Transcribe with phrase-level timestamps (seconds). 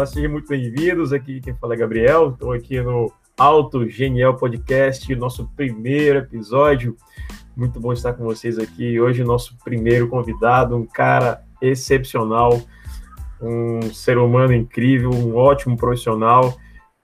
[0.00, 1.12] Olá, sejam muito bem-vindos.
[1.12, 2.30] Aqui quem fala é Gabriel.
[2.30, 6.96] Estou aqui no Alto Genial Podcast, nosso primeiro episódio.
[7.54, 8.98] Muito bom estar com vocês aqui.
[8.98, 12.62] Hoje, nosso primeiro convidado, um cara excepcional,
[13.42, 16.56] um ser humano incrível, um ótimo profissional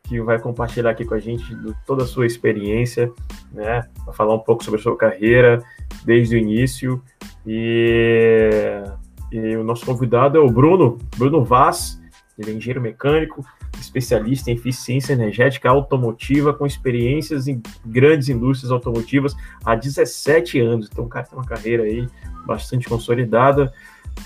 [0.04, 1.44] que vai compartilhar aqui com a gente
[1.86, 3.12] toda a sua experiência,
[3.52, 3.86] né?
[4.06, 5.62] Vai falar um pouco sobre a sua carreira
[6.02, 7.02] desde o início.
[7.47, 8.83] E,
[9.30, 12.00] e o nosso convidado é o Bruno, Bruno Vaz.
[12.38, 13.45] Ele é engenheiro mecânico,
[13.80, 20.88] especialista em eficiência energética automotiva, com experiências em grandes indústrias automotivas há 17 anos.
[20.91, 22.06] Então, o cara tem uma carreira aí
[22.46, 23.72] bastante consolidada.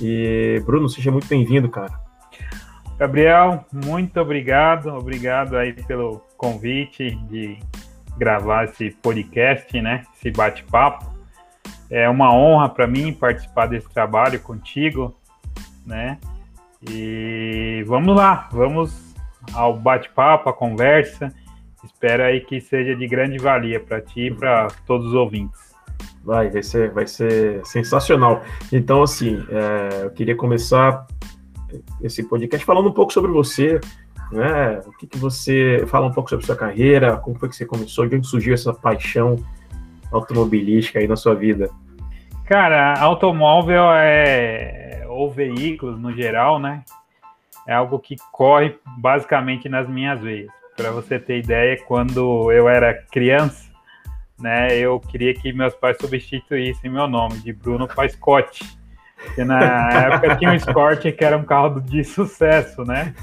[0.01, 1.99] E, Bruno, seja muito bem-vindo, cara.
[2.99, 4.89] Gabriel, muito obrigado.
[4.89, 7.59] Obrigado aí pelo convite de
[8.19, 10.05] gravar esse podcast, né?
[10.15, 11.11] Esse bate-papo.
[11.89, 15.17] É uma honra para mim participar desse trabalho contigo,
[15.87, 16.19] né?
[16.89, 19.15] E vamos lá, vamos
[19.53, 21.33] ao bate-papo, à conversa.
[21.85, 25.59] Espero aí que seja de grande valia para ti e para todos os ouvintes.
[26.25, 28.43] Vai, vai ser, vai ser sensacional.
[28.73, 31.07] Então, assim, é, eu queria começar
[32.03, 33.81] esse podcast falando um pouco sobre você,
[34.33, 34.81] né?
[34.87, 38.07] O que, que você fala um pouco sobre sua carreira, como foi que você começou,
[38.07, 39.37] de onde surgiu essa paixão
[40.13, 41.71] automobilística aí na sua vida?
[42.45, 46.83] Cara, automóvel é ou veículos no geral, né?
[47.67, 50.51] É algo que corre basicamente nas minhas veias.
[50.75, 53.71] Para você ter ideia, quando eu era criança,
[54.39, 58.65] né, eu queria que meus pais substituíssem meu nome de Bruno Pascotti.
[59.23, 59.61] Porque na
[59.93, 63.15] época tinha um Escort que era um carro de sucesso, né?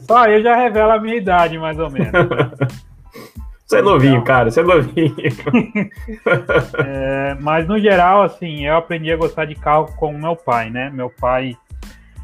[0.00, 2.10] Só eu já revela a minha idade, mais ou menos.
[3.66, 5.16] Você é novinho, cara, você é novinho.
[6.86, 10.88] é, mas no geral, assim, eu aprendi a gostar de carro com meu pai, né?
[10.88, 11.56] Meu pai,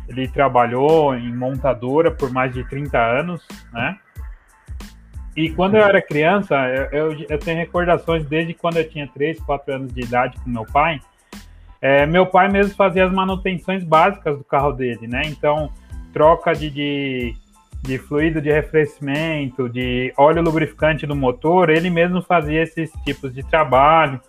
[0.08, 3.98] ele trabalhou em montadora por mais de 30 anos, né?
[5.36, 9.40] E quando eu era criança, eu, eu, eu tenho recordações desde quando eu tinha 3,
[9.40, 11.00] 4 anos de idade com meu pai.
[11.80, 15.22] É, meu pai mesmo fazia as manutenções básicas do carro dele, né?
[15.24, 15.72] Então,
[16.12, 17.34] troca de, de
[17.82, 23.42] de fluido de arrefecimento, de óleo lubrificante do motor, ele mesmo fazia esses tipos de
[23.42, 24.20] trabalho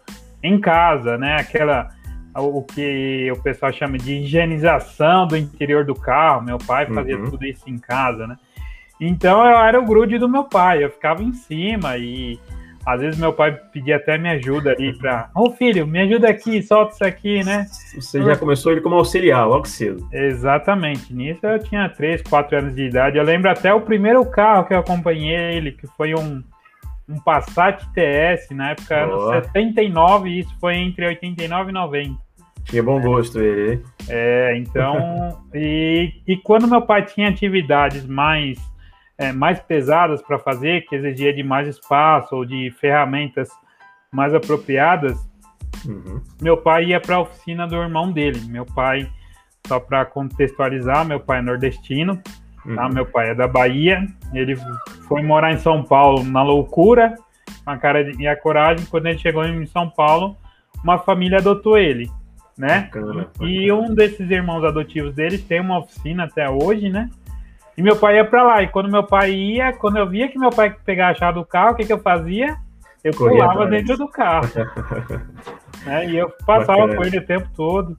[0.42, 1.38] em casa, né?
[1.40, 1.90] Aquela
[2.36, 6.42] o que o pessoal chama de higienização do interior do carro.
[6.42, 7.30] Meu pai fazia uhum.
[7.30, 8.36] tudo isso em casa, né?
[9.00, 12.40] Então eu era o grude do meu pai, eu ficava em cima e
[12.86, 16.30] às vezes meu pai pedia até minha ajuda ali para, ô oh, filho, me ajuda
[16.30, 17.66] aqui, solta isso aqui, né?
[17.96, 20.08] Você já começou ele como auxiliar, logo cedo.
[20.12, 21.14] Exatamente.
[21.14, 23.18] Nisso eu tinha 3, 4 anos de idade.
[23.18, 26.44] Eu lembro até o primeiro carro que eu acompanhei ele, que foi um,
[27.08, 29.30] um Passat TS, na época oh.
[29.30, 32.24] ano 79, e isso foi entre 89 e 90.
[32.66, 33.82] Tinha bom gosto ele.
[34.10, 35.42] É, então.
[35.54, 38.58] e, e quando meu pai tinha atividades mais
[39.24, 43.50] é, mais pesadas para fazer, que exigia de mais espaço ou de ferramentas
[44.12, 45.18] mais apropriadas,
[45.86, 46.22] uhum.
[46.42, 48.40] meu pai ia para a oficina do irmão dele.
[48.48, 49.10] Meu pai,
[49.68, 52.32] só para contextualizar, meu pai é nordestino, tá?
[52.66, 52.76] uhum.
[52.76, 52.90] tá?
[52.90, 54.56] meu pai é da Bahia, ele
[55.08, 57.16] foi morar em São Paulo na loucura,
[57.64, 58.86] com a cara e a coragem.
[58.86, 60.38] Quando ele chegou em São Paulo,
[60.84, 62.10] uma família adotou ele.
[62.56, 62.82] Né?
[62.82, 63.50] Bacana, bacana.
[63.50, 67.10] E um desses irmãos adotivos deles tem uma oficina até hoje, né?
[67.78, 68.64] E meu pai ia para lá.
[68.64, 71.46] E quando meu pai ia, quando eu via que meu pai pegava a chave do
[71.46, 72.56] carro, o que, que eu fazia?
[73.04, 74.48] Eu Corria pulava dentro do carro.
[75.86, 76.10] né?
[76.10, 76.96] E eu passava Bacana.
[76.96, 77.98] com ele o tempo todo.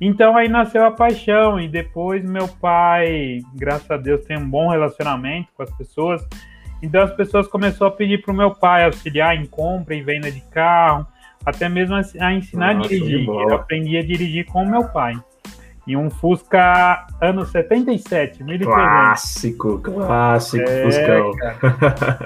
[0.00, 1.60] Então aí nasceu a paixão.
[1.60, 6.26] E depois meu pai, graças a Deus, tem um bom relacionamento com as pessoas.
[6.80, 10.30] Então as pessoas começaram a pedir para o meu pai auxiliar em compra e venda
[10.30, 11.04] de carro,
[11.44, 13.28] até mesmo a ensinar Nossa, a dirigir.
[13.28, 15.14] Eu aprendi a dirigir com o meu pai
[15.88, 18.66] e um Fusca ano 77, 1300.
[18.66, 21.32] Clássico, clássico é, Fuscão.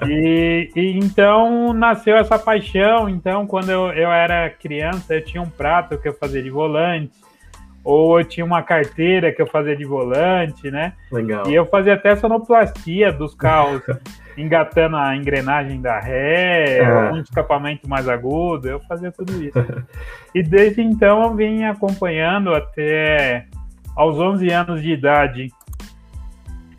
[0.09, 3.09] E, e, então nasceu essa paixão.
[3.09, 7.13] Então, quando eu, eu era criança, eu tinha um prato que eu fazia de volante,
[7.85, 10.95] ou eu tinha uma carteira que eu fazia de volante, né?
[11.13, 11.49] Legal.
[11.49, 13.83] E eu fazia até sonoplastia dos carros.
[14.37, 17.13] engatando a engrenagem da ré, é.
[17.13, 19.59] um escapamento mais agudo, eu fazia tudo isso.
[20.35, 23.47] e desde então eu vim acompanhando até
[23.97, 25.49] aos 11 anos de idade.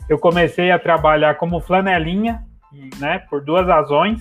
[0.09, 2.43] Eu comecei a trabalhar como flanelinha,
[2.99, 4.19] né, por duas razões,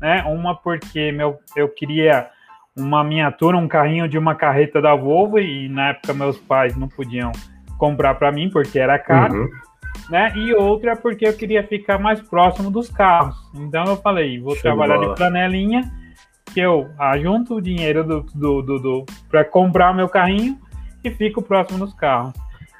[0.00, 0.22] né?
[0.26, 2.28] Uma porque meu, eu queria
[2.76, 6.88] uma miniatura, um carrinho de uma carreta da Volvo e na época meus pais não
[6.88, 7.30] podiam
[7.78, 9.42] comprar para mim porque era caro.
[9.42, 9.71] Uhum
[10.12, 10.30] né?
[10.36, 13.34] E outra é porque eu queria ficar mais próximo dos carros.
[13.54, 15.90] Então eu falei, vou Show trabalhar de, de flanelinha,
[16.52, 20.58] que eu ajunto o dinheiro do, do, do, do para comprar meu carrinho
[21.02, 22.34] e fico próximo dos carros.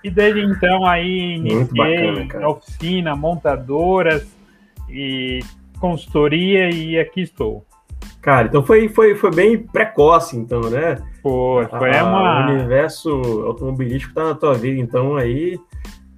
[0.05, 4.29] E desde então aí iniciei bacana, oficina, montadoras
[4.91, 5.39] e
[5.81, 7.65] consultoria e aqui estou.
[8.21, 10.99] Cara, então foi, foi, foi bem precoce, então, né?
[11.23, 12.47] Foi, foi a, uma...
[12.47, 13.11] O universo
[13.47, 15.59] automobilístico tá na tua vida, então, aí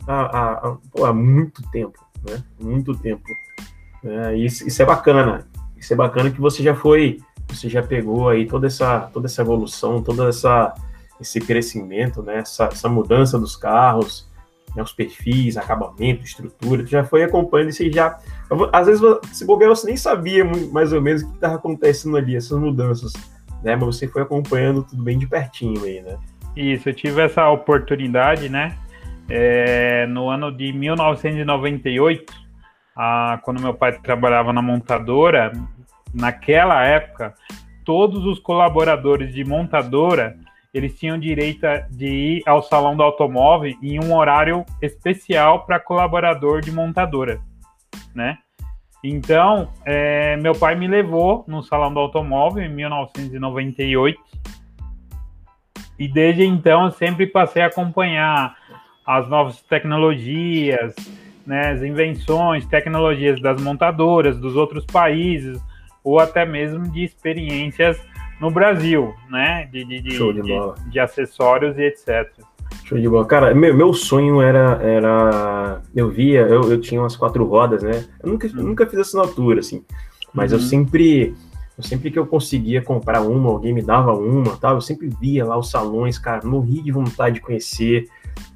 [0.06, 1.98] há, há, há, há muito tempo,
[2.28, 2.42] né?
[2.60, 3.24] Muito tempo.
[4.04, 5.46] É, isso, isso é bacana.
[5.76, 9.42] Isso é bacana que você já foi, você já pegou aí toda essa, toda essa
[9.42, 10.74] evolução, toda essa
[11.20, 12.38] esse crescimento, né?
[12.38, 14.28] Essa, essa mudança dos carros,
[14.74, 14.82] né?
[14.82, 18.18] os perfis, acabamento, estrutura, tu já foi acompanhando e já.
[18.72, 19.02] Às vezes,
[19.32, 23.12] se bobear, você nem sabia mais ou menos o que estava acontecendo ali, essas mudanças,
[23.62, 23.76] né?
[23.76, 26.18] Mas você foi acompanhando tudo bem de pertinho aí, né?
[26.56, 28.76] Isso, eu tive essa oportunidade, né?
[29.28, 32.32] É, no ano de 1998,
[32.96, 35.52] a, quando meu pai trabalhava na montadora,
[36.12, 37.34] naquela época,
[37.84, 40.36] todos os colaboradores de montadora
[40.74, 46.60] eles tinham direito de ir ao salão do automóvel em um horário especial para colaborador
[46.60, 47.40] de montadora,
[48.12, 48.38] né?
[49.02, 54.18] Então, é, meu pai me levou no salão do automóvel em 1998
[55.96, 58.56] e desde então eu sempre passei a acompanhar
[59.06, 60.94] as novas tecnologias,
[61.46, 65.60] né, as invenções, tecnologias das montadoras dos outros países
[66.02, 67.98] ou até mesmo de experiências
[68.40, 69.68] no Brasil, né?
[69.72, 72.30] De, de, de, de, de acessórios e etc.
[72.84, 73.24] Show de bola.
[73.24, 75.80] Cara, meu, meu sonho era, era.
[75.94, 78.04] Eu via, eu, eu tinha umas quatro rodas, né?
[78.22, 78.62] Eu nunca, uhum.
[78.62, 79.84] nunca fiz assinatura, assim.
[80.32, 80.58] Mas uhum.
[80.58, 81.34] eu sempre.
[81.76, 85.44] Eu sempre que eu conseguia comprar uma, alguém me dava uma, tal, eu sempre via
[85.44, 88.06] lá os salões, cara, morri de vontade de conhecer,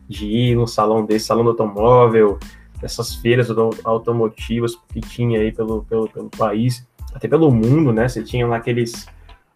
[0.08, 2.38] de ir num salão desse, salão do automóvel,
[2.82, 3.48] essas feiras
[3.84, 8.08] automotivas que tinha aí pelo, pelo, pelo país, até pelo mundo, né?
[8.08, 9.06] Você tinha lá aqueles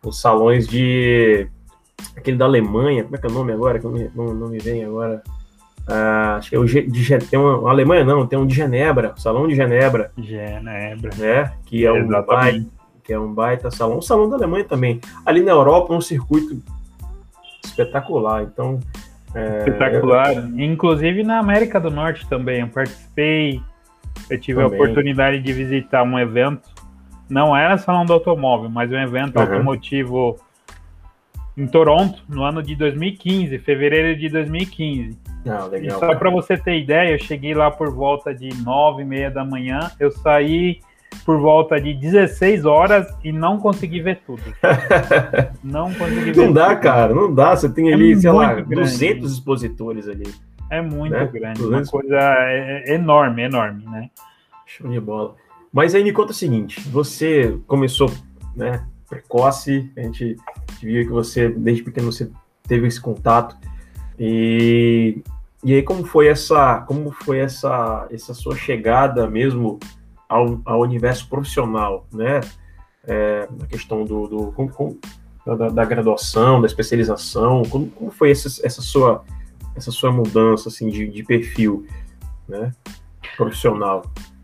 [0.05, 1.49] os salões de.
[2.17, 3.79] aquele da Alemanha, como é que é o nome agora?
[3.79, 5.23] Que não, não, não me vem agora.
[5.87, 9.49] Ah, acho que é o de, tem uma, Alemanha não, tem um de Genebra, Salão
[9.49, 10.13] de Genebra.
[10.17, 11.11] Genebra.
[11.17, 11.53] Né?
[11.67, 12.67] Que é, um baita,
[13.03, 13.99] que é um baita salão.
[13.99, 15.01] Um salão da Alemanha também.
[15.25, 16.61] Ali na Europa, um circuito
[17.65, 18.43] espetacular.
[18.43, 18.81] Então.
[19.35, 20.35] É, espetacular.
[20.35, 20.61] Eu...
[20.61, 22.61] Inclusive na América do Norte também.
[22.61, 23.61] Eu participei.
[24.29, 24.79] Eu tive também.
[24.79, 26.71] a oportunidade de visitar um evento
[27.29, 29.43] não era salão do automóvel, mas um evento uhum.
[29.43, 30.39] automotivo
[31.57, 35.19] em Toronto no ano de 2015, fevereiro de 2015.
[35.47, 39.03] Ah, legal, e só para você ter ideia, eu cheguei lá por volta de nove
[39.03, 40.81] e meia da manhã, eu saí
[41.25, 44.43] por volta de 16 horas e não consegui ver tudo.
[45.63, 46.81] não consegui ver Não dá, tudo.
[46.81, 47.57] cara, não dá.
[47.57, 48.75] Você tem é ali, sei lá, grande.
[48.75, 50.33] 200 expositores ali.
[50.71, 51.27] É muito né?
[51.27, 51.89] grande, 200...
[51.89, 54.09] uma coisa é, é enorme, enorme, né?
[54.67, 55.35] Show de bola.
[55.73, 58.11] Mas aí me conta o seguinte: você começou
[58.57, 60.37] né, precoce, a gente
[60.81, 62.31] viu que você, desde pequeno, você
[62.67, 63.57] teve esse contato.
[64.19, 65.23] E,
[65.63, 69.79] e aí, como foi essa, como foi essa, essa sua chegada mesmo
[70.33, 72.41] ao, ao universo profissional, né?
[73.05, 74.55] É, na questão do, do
[75.45, 79.25] da, da, graduação, da especialização, como, como foi essa, essa, sua,
[79.75, 81.85] essa sua mudança assim, de, de perfil
[82.49, 82.71] né,
[83.37, 84.03] profissional?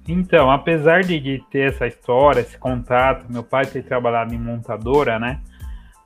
[0.08, 5.18] Então, apesar de, de, ter essa história, esse contato, meu pai ter trabalhado em montadora,
[5.18, 5.40] né?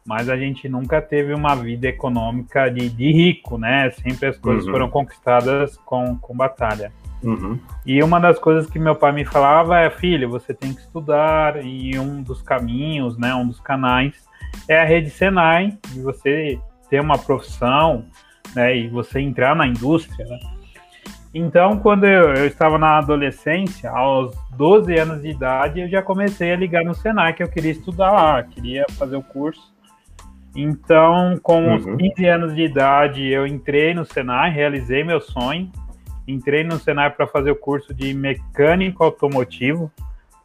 [0.04, 3.90] Mas a gente nunca teve uma vida econômica de, de rico, né?
[3.92, 4.72] Sempre as coisas uhum.
[4.72, 6.92] foram conquistadas com, com batalha.
[7.22, 7.58] Uhum.
[7.86, 11.64] E uma das coisas que meu pai me falava é, filho, você tem que estudar,
[11.64, 14.14] e um dos caminhos, né, um dos canais,
[14.68, 16.58] é a rede Senai, de você
[16.90, 18.04] ter uma profissão,
[18.54, 20.38] né, e você entrar na indústria, né?
[21.34, 26.52] Então, quando eu, eu, estava na adolescência, aos 12 anos de idade, eu já comecei
[26.52, 29.72] a ligar no Senai, que eu queria estudar lá, queria fazer o curso.
[30.54, 31.74] Então, com uhum.
[31.76, 35.72] uns 15 anos de idade, eu entrei no Senai, realizei meu sonho.
[36.26, 39.90] Entrei no Senai para fazer o curso de mecânico automotivo,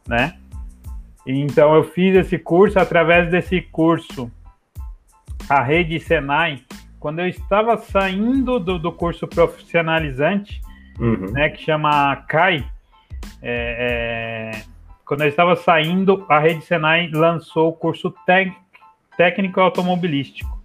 [0.06, 0.36] né?
[1.26, 4.30] Então, eu fiz esse curso, através desse curso,
[5.48, 6.62] a rede Senai,
[6.98, 10.60] quando eu estava saindo do, do curso profissionalizante,
[10.98, 11.30] uhum.
[11.32, 12.64] né, que chama CAI.
[13.42, 14.62] É, é,
[15.04, 18.12] quando eu estava saindo, a Rede Senai lançou o curso
[19.16, 20.57] técnico automobilístico.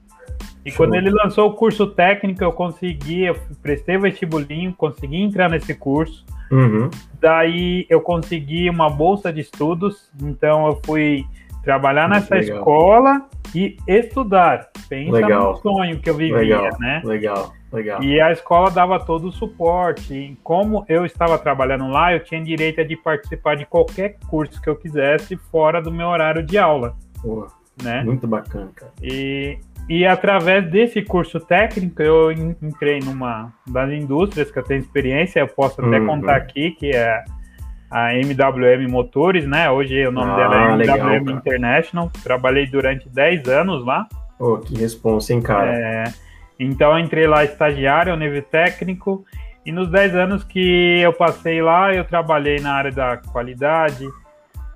[0.66, 0.78] E Show.
[0.78, 6.26] quando ele lançou o curso técnico, eu consegui, eu prestei vestibulinho, consegui entrar nesse curso.
[6.52, 6.90] Uhum.
[7.20, 11.26] Daí eu consegui uma bolsa de estudos, então eu fui
[11.64, 12.58] trabalhar nessa legal.
[12.58, 13.26] escola
[13.56, 14.70] e estudar.
[14.88, 15.54] Pensa legal.
[15.54, 16.80] no sonho que eu vivia, legal.
[16.80, 17.02] né?
[17.04, 17.54] Legal.
[17.72, 18.04] Legal.
[18.04, 20.14] E a escola dava todo o suporte.
[20.14, 24.70] E como eu estava trabalhando lá, eu tinha direito de participar de qualquer curso que
[24.70, 26.96] eu quisesse fora do meu horário de aula.
[27.82, 28.04] Né?
[28.04, 28.92] Muito bacana, cara.
[29.02, 29.58] E
[29.90, 35.48] e através desse curso técnico, eu entrei numa das indústrias que eu tenho experiência, eu
[35.48, 36.08] posso até uhum.
[36.08, 37.24] contar aqui, que é
[37.92, 39.70] a MWM Motores, né?
[39.70, 41.38] Hoje o nome ah, dela é legal, MWM cara.
[41.38, 42.12] International.
[42.24, 44.08] Trabalhei durante 10 anos lá.
[44.40, 45.72] Oh, que responsa, hein, cara?
[45.76, 46.04] É,
[46.60, 49.24] então, eu entrei lá estagiário, nível técnico,
[49.66, 54.08] e nos 10 anos que eu passei lá, eu trabalhei na área da qualidade,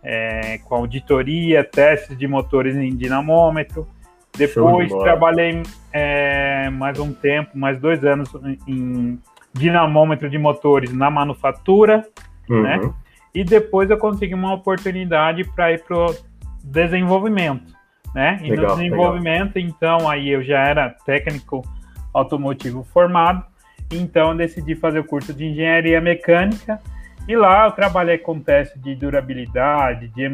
[0.03, 3.87] é, com auditoria, testes de motores em dinamômetro.
[4.37, 8.29] Depois de trabalhei é, mais um tempo, mais dois anos
[8.67, 9.19] em
[9.53, 12.05] dinamômetro de motores na manufatura,
[12.49, 12.61] uhum.
[12.61, 12.79] né?
[13.33, 16.15] E depois eu consegui uma oportunidade para ir para o
[16.63, 17.73] desenvolvimento,
[18.13, 18.39] né?
[18.43, 19.69] E legal, no desenvolvimento, legal.
[19.69, 21.63] então, aí eu já era técnico
[22.13, 23.43] automotivo formado,
[23.91, 26.79] então eu decidi fazer o curso de engenharia mecânica
[27.27, 30.29] e lá eu trabalhei com teste de durabilidade, de,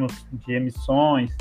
[0.46, 1.36] de emissões,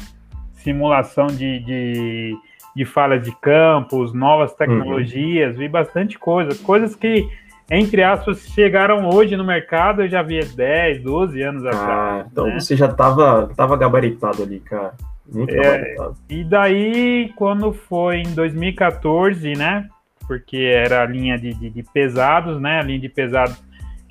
[0.54, 2.36] simulação de, de,
[2.74, 5.58] de, falhas de campos, novas tecnologias, uhum.
[5.58, 7.28] vi bastante coisa, coisas que,
[7.70, 12.26] entre aspas, chegaram hoje no mercado, eu já vi 10, 12 anos ah, atrás.
[12.30, 12.60] Então né?
[12.60, 14.94] você já estava tava gabaritado ali, cara.
[15.30, 15.96] Muito é,
[16.28, 19.88] e daí, quando foi em 2014, né?
[20.26, 22.80] Porque era a linha de, de, de pesados, né?
[22.80, 23.62] A linha de pesados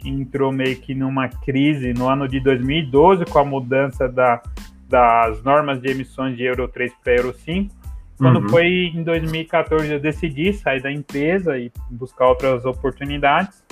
[0.04, 4.42] entrou meio que numa crise no ano de 2012 com a mudança da,
[4.88, 7.74] das normas de emissões de Euro 3 para Euro 5.
[8.22, 8.50] Quando uhum.
[8.50, 13.66] foi em 2014 eu decidi sair da empresa e buscar outras oportunidades.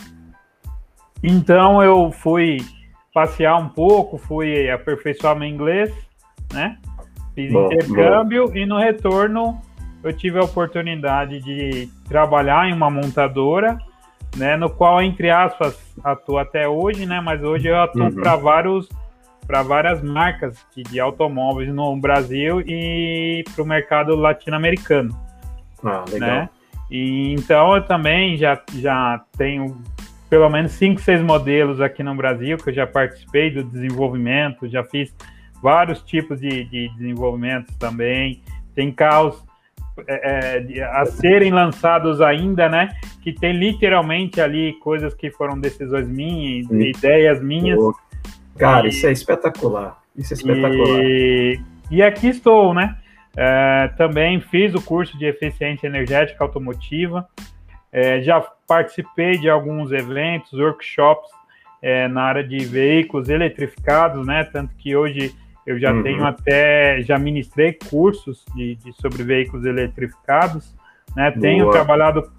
[1.22, 2.58] Então eu fui
[3.14, 5.94] passear um pouco, fui aperfeiçoar meu inglês,
[6.52, 6.80] né?
[7.36, 8.56] Fiz bom, intercâmbio bom.
[8.56, 9.62] e no retorno
[10.04, 13.78] eu tive a oportunidade de trabalhar em uma montadora
[14.36, 18.16] né, no qual, entre aspas, atuo até hoje, né, mas hoje eu atuo uhum.
[18.16, 18.90] para vários
[19.50, 25.10] para várias marcas de, de, automóveis no Brasil e para o mercado latino-americano.
[25.84, 26.30] Ah, legal.
[26.30, 26.50] Né?
[26.92, 29.76] E, então eu também já, já tenho
[30.30, 34.84] pelo menos 5, 6 modelos aqui no Brasil que eu já participei do desenvolvimento, já
[34.84, 35.12] fiz
[35.64, 38.44] vários tipos de, de desenvolvimentos também.
[38.76, 39.44] Tem carros
[40.08, 42.90] é, é a serem lançados ainda, né?
[43.24, 46.82] Que tem literalmente ali coisas que foram decisões minhas, Sim.
[46.82, 47.80] ideias minhas.
[48.60, 49.98] Cara, isso é espetacular.
[50.16, 51.00] Isso é espetacular.
[51.02, 52.98] E, e aqui estou, né?
[53.36, 57.28] É, também fiz o curso de eficiência energética automotiva.
[57.92, 61.30] É, já participei de alguns eventos, workshops
[61.82, 64.44] é, na área de veículos eletrificados, né?
[64.44, 65.34] Tanto que hoje
[65.66, 66.04] eu já uhum.
[66.04, 70.76] tenho até, já ministrei cursos de, de sobre veículos eletrificados,
[71.16, 71.32] né?
[71.32, 72.30] Tenho trabalhado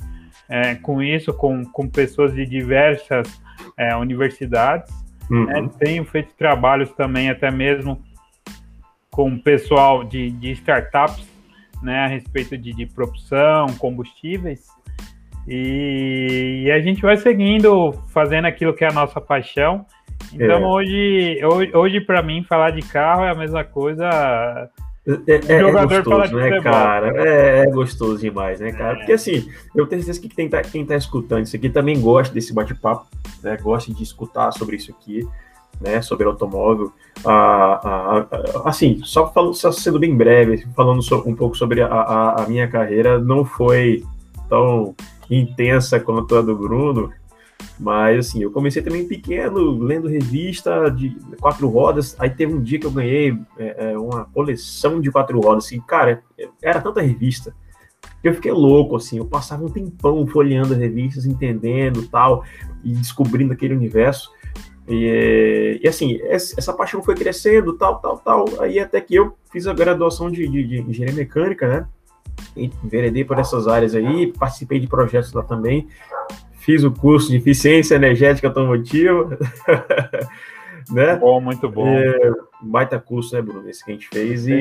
[0.48, 3.40] é, com isso com, com pessoas de diversas
[3.76, 4.92] é, universidades.
[5.30, 5.46] Uhum.
[5.46, 5.70] Né?
[5.78, 8.02] Tenho feito trabalhos também até mesmo
[9.10, 11.28] com pessoal de, de startups,
[11.82, 12.04] né?
[12.04, 14.66] A respeito de, de propulsão, combustíveis.
[15.48, 19.86] E, e a gente vai seguindo, fazendo aquilo que é a nossa paixão
[20.32, 20.66] então é.
[20.66, 24.70] hoje, hoje, hoje para mim, falar de carro é a mesma coisa.
[25.06, 27.26] É, é, é gostoso, né, cara?
[27.26, 28.96] É, é, gostoso demais, né, cara?
[28.96, 32.34] Porque assim, eu tenho certeza que quem tá, quem tá escutando isso aqui também gosta
[32.34, 33.06] desse bate-papo,
[33.42, 33.56] né?
[33.56, 35.26] Gosta de escutar sobre isso aqui,
[35.80, 36.02] né?
[36.02, 36.92] Sobre automóvel.
[37.24, 41.80] Ah, ah, ah, assim, só, falando, só sendo bem breve, falando so, um pouco sobre
[41.80, 44.04] a, a, a minha carreira, não foi
[44.48, 44.94] tão
[45.30, 47.10] intensa quanto a do Bruno,
[47.78, 52.14] mas, assim, eu comecei também pequeno, lendo revista de quatro rodas.
[52.18, 55.64] Aí teve um dia que eu ganhei é, é uma coleção de quatro rodas.
[55.64, 56.22] Assim, cara,
[56.62, 57.54] era tanta revista
[58.20, 59.18] que eu fiquei louco, assim.
[59.18, 62.44] Eu passava um tempão folheando as revistas, entendendo tal,
[62.84, 64.30] e descobrindo aquele universo.
[64.86, 68.44] E, e assim, essa paixão foi crescendo, tal, tal, tal.
[68.60, 71.88] Aí até que eu fiz a graduação de, de, de engenharia mecânica, né?
[72.56, 75.88] enveredei por essas áreas aí, participei de projetos lá também,
[76.70, 79.36] fiz o curso de eficiência energética automotiva.
[80.90, 81.16] né?
[81.16, 81.86] Bom, muito bom.
[81.88, 83.68] É, baita curso, né, Bruno?
[83.68, 84.46] Esse que a gente fez.
[84.46, 84.52] E...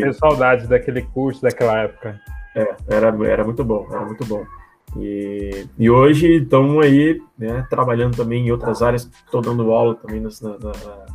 [0.00, 2.20] Tenho, saudades daquele curso, daquela época.
[2.54, 4.44] É, era, era muito bom, era muito bom.
[4.96, 10.20] E, e hoje estamos aí, né, trabalhando também em outras áreas, estou dando aula também
[10.20, 11.06] na, na,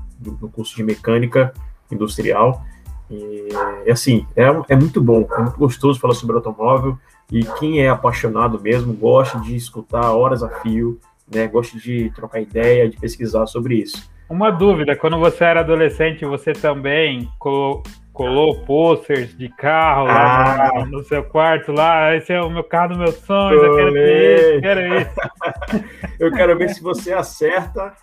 [0.42, 1.54] no curso de mecânica
[1.92, 2.64] industrial.
[3.10, 3.50] E,
[3.86, 6.98] e assim, é, é muito bom, é muito gostoso falar sobre automóvel.
[7.34, 11.00] E quem é apaixonado mesmo gosta de escutar horas a fio,
[11.34, 11.48] né?
[11.48, 14.08] Gosta de trocar ideia, de pesquisar sobre isso.
[14.30, 17.82] Uma dúvida, quando você era adolescente, você também colou,
[18.14, 20.70] colou posters de carro ah.
[20.74, 23.76] lá no, no, seu quarto lá, esse é o meu carro do meu sonho, eu
[23.76, 26.10] quero isso, quero isso.
[26.20, 27.94] eu quero ver se você acerta.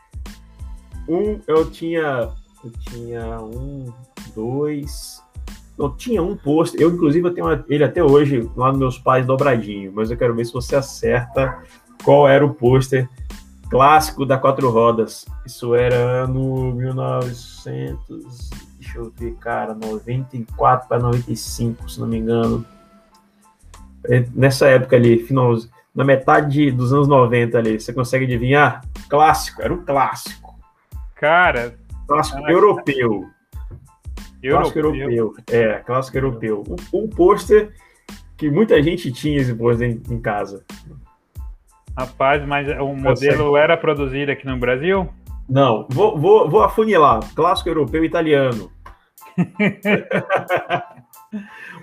[1.08, 2.30] Um, eu tinha,
[2.64, 3.92] eu tinha um,
[4.34, 5.19] dois,
[5.80, 9.24] Não, tinha um pôster, eu inclusive eu tenho ele até hoje lá nos meus pais
[9.24, 11.58] dobradinho, mas eu quero ver se você acerta
[12.04, 13.08] qual era o pôster
[13.70, 15.24] clássico da quatro rodas.
[15.46, 22.62] Isso era ano 1900, deixa eu ver, cara, 94 para 95, se não me engano.
[24.04, 25.56] É, nessa época ali, final,
[25.94, 28.82] na metade dos anos 90 ali, você consegue adivinhar?
[29.08, 30.54] Clássico, era um clássico.
[31.14, 31.74] Cara,
[32.06, 32.52] clássico caraca.
[32.52, 33.30] europeu.
[34.42, 35.34] Clássico europeu.
[35.50, 36.64] É, clássico europeu.
[36.92, 37.72] Um, um pôster
[38.36, 40.64] que muita gente tinha esse pôster em, em casa.
[41.96, 45.08] Rapaz, mas o modelo era produzido aqui no Brasil?
[45.48, 47.20] Não, vou, vou, vou afunilar.
[47.34, 48.70] Clássico europeu italiano.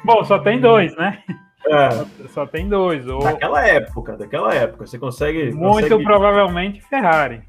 [0.04, 1.22] Bom, só tem dois, né?
[1.68, 1.92] É.
[1.92, 3.06] Só, só, tem dois.
[3.08, 3.20] Ou...
[3.20, 4.86] Daquela época, daquela época.
[4.86, 5.52] Você consegue.
[5.52, 6.04] Muito consegue...
[6.04, 7.42] provavelmente Ferrari.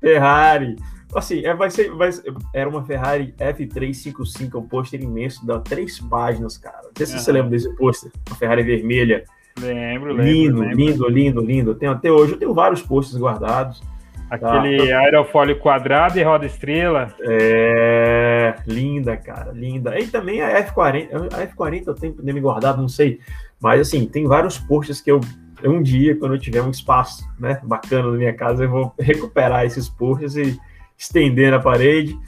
[0.00, 0.76] Ferrari.
[1.14, 5.98] Assim, é, vai ser, vai ser, era uma Ferrari F355, um pôster imenso, dá três
[5.98, 6.82] páginas, cara.
[6.84, 7.18] Não sei se uhum.
[7.18, 9.24] você lembra desse pôster, uma Ferrari vermelha.
[9.58, 10.24] Lembro, lembro.
[10.24, 10.76] Lindo, lembro.
[10.76, 11.74] lindo, lindo, lindo.
[11.74, 13.82] Tenho até hoje, eu tenho vários posters guardados.
[14.30, 14.98] Aquele tá?
[14.98, 17.08] aerofólio quadrado e roda estrela.
[17.20, 19.98] É, linda, cara, linda.
[19.98, 23.20] E também a F40, a F40 eu tenho me guardado, não sei.
[23.58, 25.20] Mas assim, tem vários posters que eu
[25.64, 29.64] um dia, quando eu tiver um espaço né, bacana na minha casa, eu vou recuperar
[29.64, 30.58] esses posters e
[30.98, 32.18] estender na parede,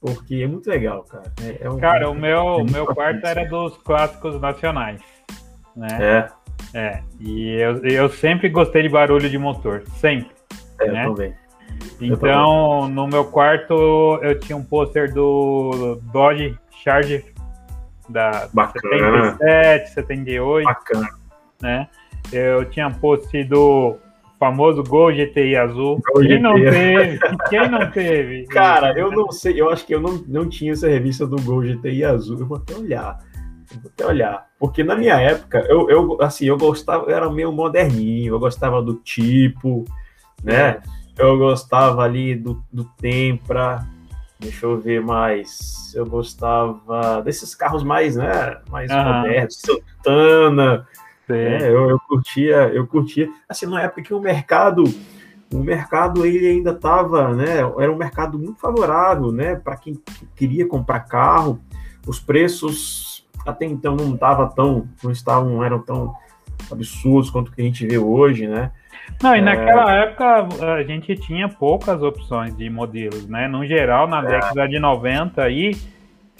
[0.00, 1.30] porque é muito legal, cara.
[1.42, 5.00] É, é um, cara, o meu, é meu quarto era dos clássicos nacionais,
[5.76, 5.98] né?
[6.00, 6.40] É.
[6.72, 10.30] É, e eu, eu sempre gostei de barulho de motor, sempre.
[10.80, 11.06] É, né?
[11.06, 11.34] eu também.
[12.00, 17.24] Então, no meu quarto, eu tinha um pôster do Dodge Charger
[18.08, 19.36] da Bacana.
[19.38, 20.64] 77, 78.
[20.64, 21.08] Bacana.
[21.60, 21.88] Né?
[22.32, 23.98] Eu tinha um pôster do
[24.40, 26.00] famoso Gol GTI azul.
[26.14, 26.40] Gol quem GTI.
[26.40, 27.18] não teve?
[27.50, 28.44] Quem não teve?
[28.50, 31.62] Cara, eu não sei, eu acho que eu não, não tinha essa revista do Gol
[31.62, 32.40] GTI azul.
[32.40, 33.18] Eu vou até olhar.
[33.82, 34.46] Vou até olhar.
[34.58, 38.82] Porque na minha época, eu, eu assim, eu gostava, eu era meio moderninho, eu gostava
[38.82, 39.84] do tipo,
[40.42, 40.80] né?
[41.18, 43.86] Eu gostava ali do, do Tempra,
[44.38, 45.92] deixa eu ver mais.
[45.94, 48.58] Eu gostava desses carros mais, né?
[48.70, 49.04] Mais uhum.
[49.04, 50.86] modernos, Santana.
[51.36, 53.28] É, eu, eu curtia, eu curtia.
[53.48, 54.84] Assim, na época que o mercado,
[55.52, 57.58] o mercado ele ainda estava, né?
[57.78, 59.56] Era um mercado muito favorável, né?
[59.56, 60.00] Para quem
[60.36, 61.60] queria comprar carro,
[62.06, 66.14] os preços até então não estavam tão, não estavam, não eram tão
[66.70, 68.70] absurdos quanto que a gente vê hoje, né?
[69.22, 70.02] Não, e naquela é...
[70.04, 73.48] época a gente tinha poucas opções de modelos, né?
[73.48, 74.26] No geral, na é...
[74.26, 75.72] década de 90 aí,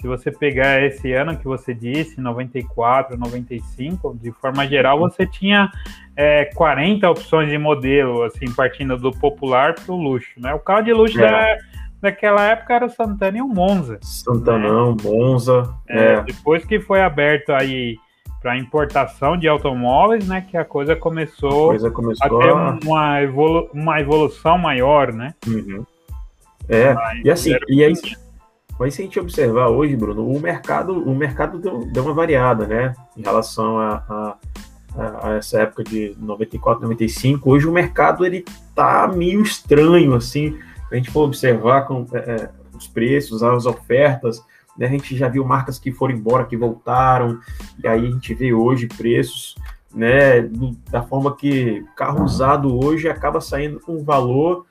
[0.01, 5.71] se você pegar esse ano que você disse, 94, 95, de forma geral, você tinha
[6.15, 10.55] é, 40 opções de modelo, assim, partindo do popular para o luxo, né?
[10.55, 11.29] O carro de luxo é.
[11.29, 11.57] da,
[12.01, 13.99] daquela época era o Santana e o Monza.
[14.01, 15.03] Santanão, né?
[15.03, 15.71] Monza.
[15.87, 16.21] É, é.
[16.23, 17.95] Depois que foi aberto aí
[18.41, 22.51] para importação de automóveis, né, que a coisa começou, a, coisa começou a ter
[22.87, 25.35] uma, evolu uma evolução maior, né?
[25.45, 25.85] Uhum.
[26.67, 27.93] É, Mas, e assim, e aí,
[28.81, 32.65] mas se a gente observar hoje, Bruno, o mercado, o mercado deu, deu uma variada,
[32.65, 34.37] né, em relação a,
[34.97, 37.47] a, a, essa época de 94, 95.
[37.47, 40.57] Hoje o mercado ele tá meio estranho, assim,
[40.91, 44.43] a gente for observar com é, é, os preços, as ofertas,
[44.75, 47.39] né, a gente já viu marcas que foram embora, que voltaram,
[47.83, 49.53] e aí a gente vê hoje preços,
[49.93, 50.41] né,
[50.89, 54.65] da forma que carro usado hoje acaba saindo com um valor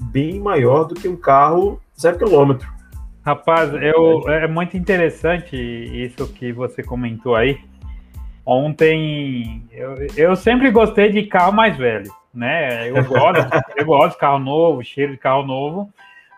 [0.00, 2.73] bem maior do que um carro zero quilômetro.
[3.24, 7.58] Rapaz, eu, é muito interessante isso que você comentou aí.
[8.44, 12.90] Ontem, eu, eu sempre gostei de carro mais velho, né?
[12.90, 15.90] Eu gosto, eu gosto de carro novo, cheiro de carro novo,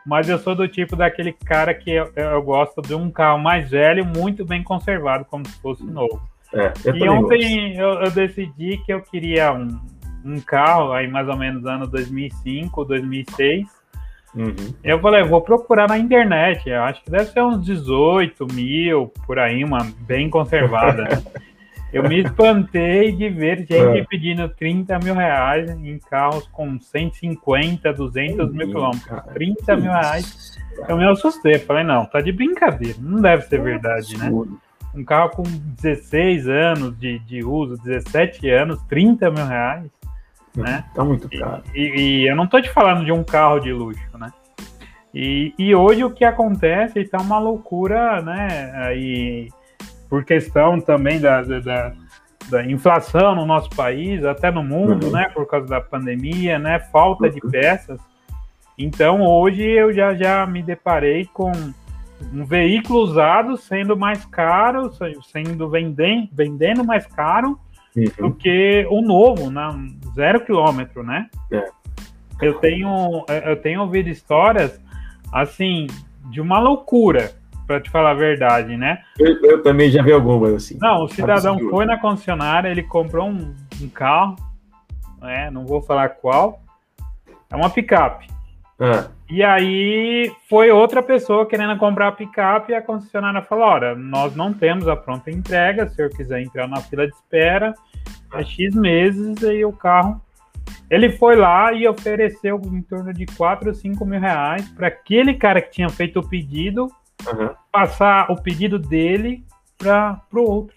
[0.07, 3.69] mas eu sou do tipo daquele cara que eu, eu gosto de um carro mais
[3.69, 6.23] velho, muito bem conservado, como se fosse novo.
[6.55, 9.81] É, e ontem eu, eu, decidi que eu queria um,
[10.25, 13.76] um carro, aí mais ou menos ano 2005, 2006.
[14.37, 14.75] Uhum.
[14.85, 19.39] Eu falei, vou procurar na internet, eu acho que deve ser uns 18 mil, por
[19.39, 21.05] aí, uma bem conservada.
[21.05, 21.23] Né?
[21.93, 24.05] Eu me espantei de ver gente é.
[24.05, 29.23] pedindo 30 mil reais em carros com 150, 200 mil quilômetros.
[29.33, 30.59] 30 mil reais.
[30.89, 31.59] Eu me assustei.
[31.59, 32.99] Falei, não, tá de brincadeira.
[33.01, 34.31] Não deve ser verdade, né?
[34.95, 39.91] Um carro com 16 anos de, de uso, 17 anos, 30 mil reais.
[40.57, 40.85] Né?
[40.95, 41.63] Tá muito caro.
[41.75, 44.33] E, e, eu não tô te falando de um carro de luxo, né?
[45.15, 48.73] E, e hoje o que acontece está uma loucura, né?
[48.75, 49.49] Aí
[50.09, 51.93] por questão também da, da,
[52.49, 55.13] da, inflação no nosso país, até no mundo, uhum.
[55.13, 57.31] né, por causa da pandemia, né, falta uhum.
[57.31, 58.01] de peças.
[58.79, 61.51] Então, hoje eu já, já me deparei com,
[62.33, 64.91] um veículo usado sendo mais caro,
[65.31, 67.59] sendo vendendo, vendendo mais caro
[67.97, 68.29] uhum.
[68.29, 69.69] do que o novo, né?
[70.15, 71.29] zero quilômetro, né?
[71.51, 71.65] É.
[72.41, 74.81] Eu tenho, eu tenho ouvido histórias
[75.33, 75.87] assim
[76.31, 77.33] de uma loucura,
[77.67, 79.03] para te falar a verdade, né?
[79.19, 80.79] Eu, eu, também já vi algumas assim.
[80.81, 81.71] Não, o cidadão Absurdo.
[81.71, 84.37] foi na concessionária, ele comprou um, um carro,
[85.21, 85.51] né?
[85.51, 86.61] Não vou falar qual.
[87.51, 88.29] É uma picape.
[88.79, 89.09] Ah.
[89.29, 94.37] E aí foi outra pessoa querendo comprar a picape e a concessionária falou: olha, nós
[94.37, 97.75] não temos a pronta entrega, se o senhor quiser entrar na fila de espera,
[98.35, 100.21] é X meses, aí o carro.
[100.91, 105.35] Ele foi lá e ofereceu em torno de 4 ou 5 mil reais para aquele
[105.35, 106.89] cara que tinha feito o pedido
[107.27, 107.51] uhum.
[107.73, 109.45] passar o pedido dele
[109.77, 110.77] para o outro.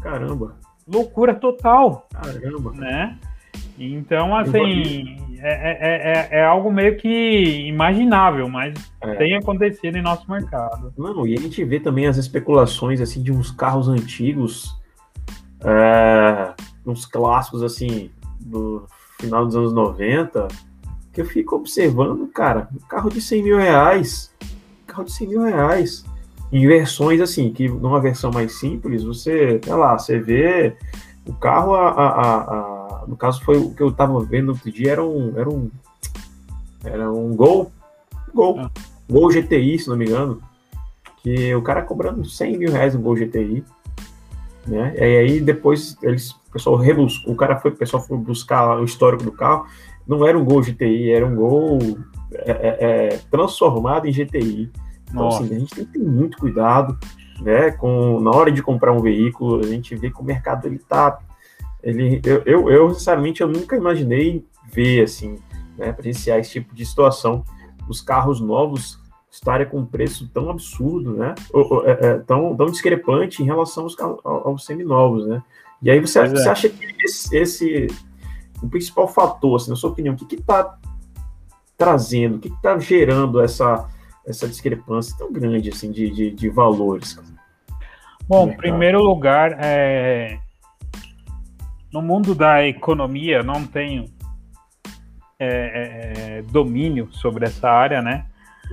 [0.00, 0.56] Caramba!
[0.86, 2.08] Loucura total.
[2.12, 2.72] Caramba!
[2.72, 3.18] Né?
[3.78, 9.14] Então, assim, é, é, é, é, algo meio que imaginável, mas é.
[9.14, 10.92] tem acontecido em nosso mercado.
[10.98, 14.76] Não, e a gente vê também as especulações assim de uns carros antigos,
[15.64, 16.52] é,
[16.84, 18.86] uns clássicos assim do
[19.20, 20.48] final dos anos 90,
[21.12, 24.34] que eu fico observando, cara, um carro de 100 mil reais,
[24.86, 26.04] carro de 100 mil reais,
[26.50, 30.76] em versões assim, que numa versão mais simples, você, sei lá, você vê
[31.26, 32.77] o carro a, a, a
[33.08, 35.70] no caso foi o que eu tava vendo outro dia, era um, era um,
[36.84, 37.72] era um Gol,
[38.34, 38.70] Gol, ah.
[39.10, 40.40] Gol GTI, se não me engano,
[41.22, 43.64] que o cara cobrando 100 mil reais um Gol GTI,
[44.66, 48.78] né, e aí depois eles, o pessoal rebuscou, o cara foi, o pessoal foi buscar
[48.78, 49.66] o histórico do carro,
[50.06, 51.78] não era um Gol GTI, era um Gol
[52.32, 54.70] é, é, é, transformado em GTI.
[55.08, 55.42] Então, Nossa.
[55.42, 56.98] assim, a gente tem que ter muito cuidado,
[57.40, 60.78] né, com, na hora de comprar um veículo, a gente vê que o mercado ele
[60.78, 61.18] tá
[61.82, 65.36] ele, eu, eu, eu, sinceramente, eu nunca imaginei ver, assim,
[65.76, 67.44] né, presenciar esse tipo de situação.
[67.88, 68.98] Os carros novos
[69.30, 73.84] estarem com um preço tão absurdo, né, ou, é, é, tão, tão discrepante em relação
[73.84, 75.42] aos, carros, aos seminovos, né.
[75.80, 76.50] E aí você, você é.
[76.50, 77.86] acha que esse, esse,
[78.62, 80.76] o principal fator, assim, na sua opinião, o que está
[81.76, 83.88] trazendo, o que está gerando essa,
[84.26, 87.16] essa discrepância tão grande, assim, de, de, de valores?
[88.26, 90.40] Bom, em primeiro lugar, é,
[91.92, 94.04] no mundo da economia, não tenho
[95.38, 98.26] é, é, é, domínio sobre essa área, né?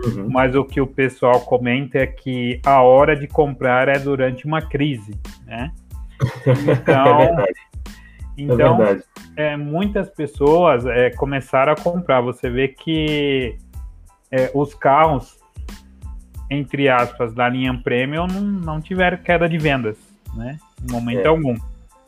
[0.03, 0.29] Uhum.
[0.29, 4.61] Mas o que o pessoal comenta é que a hora de comprar é durante uma
[4.61, 5.71] crise, né?
[6.47, 7.59] Então, é verdade.
[8.37, 8.99] Então, é
[9.35, 12.21] é, muitas pessoas é, começaram a comprar.
[12.21, 13.57] Você vê que
[14.31, 15.37] é, os carros,
[16.49, 19.97] entre aspas, da linha Premium não, não tiveram queda de vendas,
[20.35, 20.57] né?
[20.83, 21.55] Em momento algum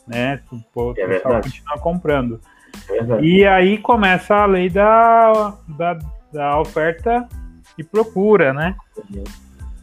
[0.07, 0.41] né?
[0.73, 2.39] O é pessoal continua comprando.
[2.89, 5.99] É e aí começa a lei da, da,
[6.31, 7.27] da oferta
[7.77, 8.75] e procura, né?
[9.09, 9.23] Uhum.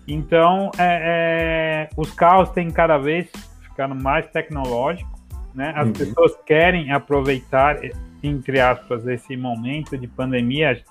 [0.06, 3.30] Então, é, é, os carros têm cada vez
[3.62, 5.20] ficando mais tecnológicos,
[5.54, 5.72] né?
[5.76, 5.92] As uhum.
[5.92, 7.78] pessoas querem aproveitar,
[8.22, 10.82] entre aspas, esse momento de pandemia,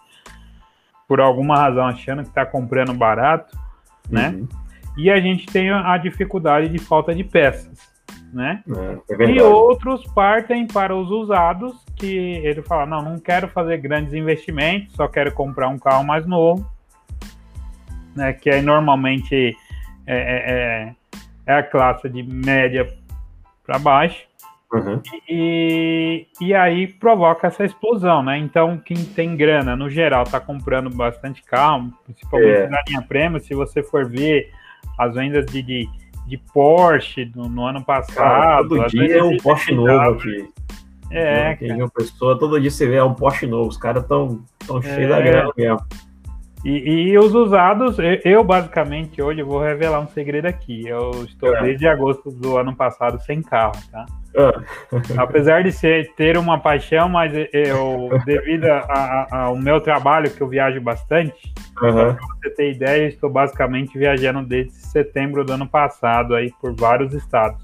[1.07, 3.57] por alguma razão achando que está comprando barato,
[4.09, 4.29] né?
[4.29, 4.47] Uhum.
[4.97, 7.92] E a gente tem a dificuldade de falta de peças
[8.33, 8.63] né?
[9.09, 13.77] É, é e outros partem para os usados, que ele fala, não, não quero fazer
[13.77, 16.69] grandes investimentos, só quero comprar um carro mais novo,
[18.15, 18.33] né?
[18.33, 19.55] Que aí normalmente
[20.05, 20.95] é, é, é,
[21.45, 22.87] é a classe de média
[23.65, 24.25] para baixo.
[24.73, 24.99] Uhum.
[25.29, 28.39] E, e aí provoca essa explosão, né?
[28.39, 32.67] Então, quem tem grana, no geral, tá comprando bastante carro, principalmente é.
[32.67, 33.39] na linha prêmio.
[33.39, 34.51] Se você for ver
[34.97, 35.87] as vendas de, de
[36.25, 38.15] de Porsche no, no ano passado.
[38.15, 40.49] Cara, todo dia é um Porsche novo aqui.
[41.11, 43.69] É, Quem uma pessoa, todo dia você vê é um Porsche novo.
[43.69, 44.95] Os caras estão tão, tão é.
[44.95, 45.79] cheios da grana mesmo.
[46.65, 50.87] E, e, os usados, eu basicamente hoje vou revelar um segredo aqui.
[50.87, 51.61] Eu estou é.
[51.61, 54.05] desde agosto do ano passado sem carro, tá?
[54.35, 54.61] Ah.
[55.17, 60.41] Apesar de ser, ter uma paixão, mas eu, devido a, a, ao meu trabalho, que
[60.41, 61.91] eu viajo bastante, uhum.
[61.93, 67.13] para você ter ideia, estou basicamente viajando desde setembro do ano passado aí por vários
[67.13, 67.63] estados.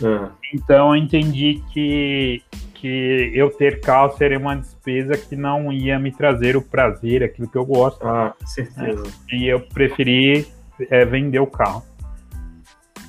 [0.00, 0.28] Uhum.
[0.54, 2.42] Então eu entendi que
[2.74, 7.48] que eu ter carro seria uma despesa que não ia me trazer o prazer, aquilo
[7.48, 8.06] que eu gosto.
[8.06, 9.02] Ah, certeza.
[9.02, 9.10] Né?
[9.32, 10.46] E eu preferi
[10.90, 11.82] é, vender o carro,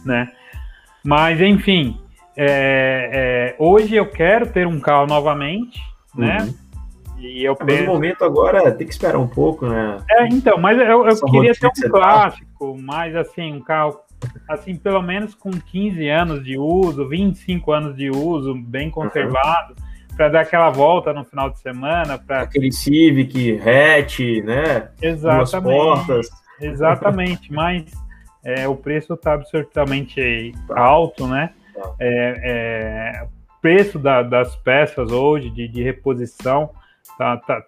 [0.05, 0.31] né?
[1.03, 1.99] Mas enfim,
[2.37, 5.81] é, é, hoje eu quero ter um carro novamente,
[6.15, 6.43] né?
[6.43, 6.67] uhum.
[7.19, 7.79] E eu penso...
[7.79, 9.97] Mas no momento agora tem que esperar um pouco, né?
[10.07, 12.81] É, então, mas eu, eu queria ter um clássico, tá...
[12.83, 13.99] mas assim, um carro
[14.47, 20.15] assim, pelo menos com 15 anos de uso, 25 anos de uso, bem conservado, uhum.
[20.15, 22.17] para dar aquela volta no final de semana.
[22.17, 22.41] Pra...
[22.41, 24.89] Aquele Civic, hatch, né?
[25.01, 25.61] Exatamente.
[25.63, 26.29] Duas portas.
[26.61, 27.85] Exatamente, mas
[28.43, 30.79] é, o preço está absolutamente tá.
[30.79, 31.51] alto, né?
[31.77, 31.93] Tá.
[31.99, 33.27] É, é,
[33.61, 36.71] preço da, das peças hoje de, de reposição
[37.17, 37.61] tá, tá,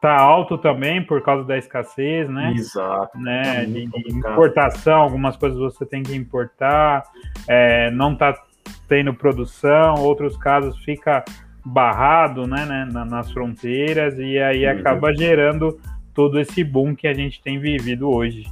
[0.00, 2.52] tá alto também por causa da escassez, né?
[2.56, 3.18] Exato.
[3.18, 3.66] Né?
[3.66, 7.04] de, de importação, algumas coisas você tem que importar,
[7.46, 8.34] é, não tá
[8.88, 11.22] tendo produção, outros casos fica
[11.64, 14.72] barrado, né, né nas fronteiras e aí uhum.
[14.72, 15.78] acaba gerando
[16.14, 18.44] todo esse boom que a gente tem vivido hoje.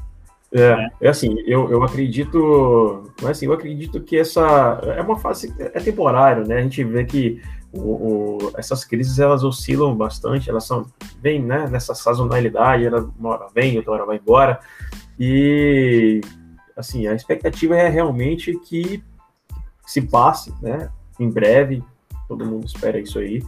[0.53, 0.91] É, né?
[1.03, 5.81] é assim, eu, eu acredito, mas assim, eu acredito que essa é uma fase é
[5.81, 6.57] temporário, né?
[6.59, 10.87] A gente vê que o, o, essas crises elas oscilam bastante, elas são
[11.21, 14.59] vem né, nessa sazonalidade, ela uma hora vem, outra hora vai embora
[15.21, 16.21] e
[16.75, 19.03] assim a expectativa é realmente que
[19.87, 20.91] se passe, né?
[21.21, 21.83] Em breve,
[22.27, 23.43] todo mundo espera isso aí.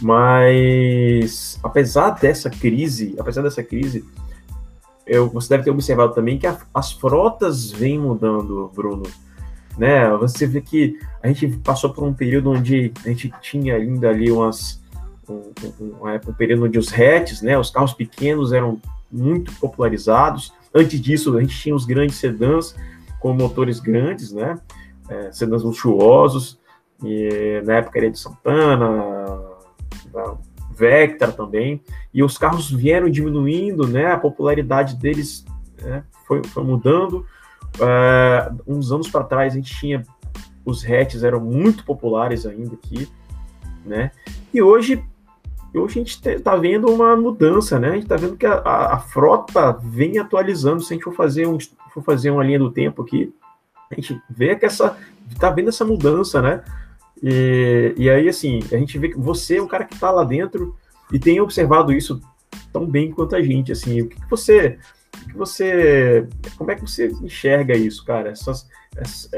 [0.00, 4.04] Mas apesar dessa crise, apesar dessa crise,
[5.06, 9.04] eu, você deve ter observado também que a, as frotas vêm mudando, Bruno.
[9.76, 10.08] Né?
[10.18, 14.30] Você vê que a gente passou por um período onde a gente tinha ainda ali
[14.30, 14.82] umas
[15.28, 15.94] um, um,
[16.28, 20.52] um, período onde os hatches, né, os carros pequenos eram muito popularizados.
[20.74, 22.76] Antes disso, a gente tinha os grandes sedãs
[23.20, 24.58] com motores grandes, né,
[25.08, 26.58] é, sedãs luxuosos.
[27.02, 28.86] E na época era de Santana,
[30.12, 30.36] da
[30.74, 31.80] Vectra também,
[32.12, 34.12] e os carros vieram diminuindo, né?
[34.12, 35.44] A popularidade deles
[35.80, 37.26] né, foi, foi, mudando.
[37.76, 40.04] Uh, uns anos para trás a gente tinha
[40.64, 43.08] os hatches eram muito populares ainda aqui,
[43.84, 44.10] né?
[44.52, 45.04] E hoje,
[45.74, 47.90] hoje a gente está vendo uma mudança, né?
[47.90, 50.80] A gente está vendo que a, a, a, frota vem atualizando.
[50.82, 51.58] Se a gente for fazer, um,
[51.92, 53.32] for fazer uma linha do tempo aqui,
[53.90, 54.96] a gente vê que essa
[55.30, 56.62] está vendo essa mudança, né?
[57.26, 60.24] E, e aí, assim, a gente vê que você é um cara que está lá
[60.24, 60.76] dentro
[61.10, 62.20] e tem observado isso
[62.70, 64.78] tão bem quanto a gente, assim, o que, que você
[65.26, 68.28] que você como é que você enxerga isso, cara?
[68.28, 69.30] Essas, essas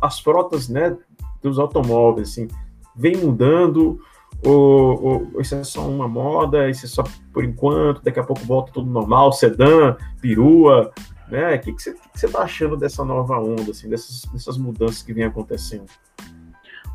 [0.00, 0.96] as frotas, né,
[1.42, 2.46] dos automóveis, assim,
[2.94, 4.00] vem mudando
[4.44, 5.02] ou,
[5.34, 7.02] ou, isso é só uma moda, isso é só
[7.32, 10.92] por enquanto, daqui a pouco volta tudo normal, sedã, perua,
[11.28, 11.56] né?
[11.56, 15.24] O que, você, que tá achando dessa nova onda, assim, dessas, dessas mudanças que vem
[15.24, 15.86] acontecendo?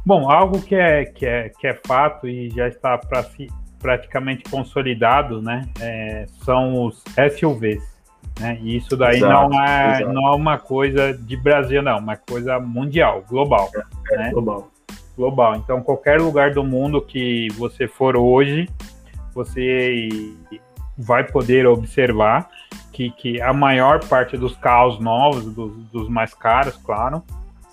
[0.08, 3.26] Bom, algo que é, que é, que é fato e já está pra,
[3.78, 7.04] praticamente consolidado, né, é, são os
[7.38, 7.84] SUVs.
[8.40, 8.58] Né?
[8.62, 12.16] E isso daí exato, não, é, não é uma coisa de Brasil, não, é uma
[12.16, 13.70] coisa mundial, global.
[13.76, 14.32] É, é né?
[14.32, 14.72] global.
[15.18, 15.56] Global.
[15.58, 18.70] Então, qualquer lugar do mundo que você for hoje,
[19.36, 20.08] você
[20.98, 22.48] vai poder observar
[22.94, 27.22] que, que a maior parte dos carros novos, dos, dos mais caros, claro,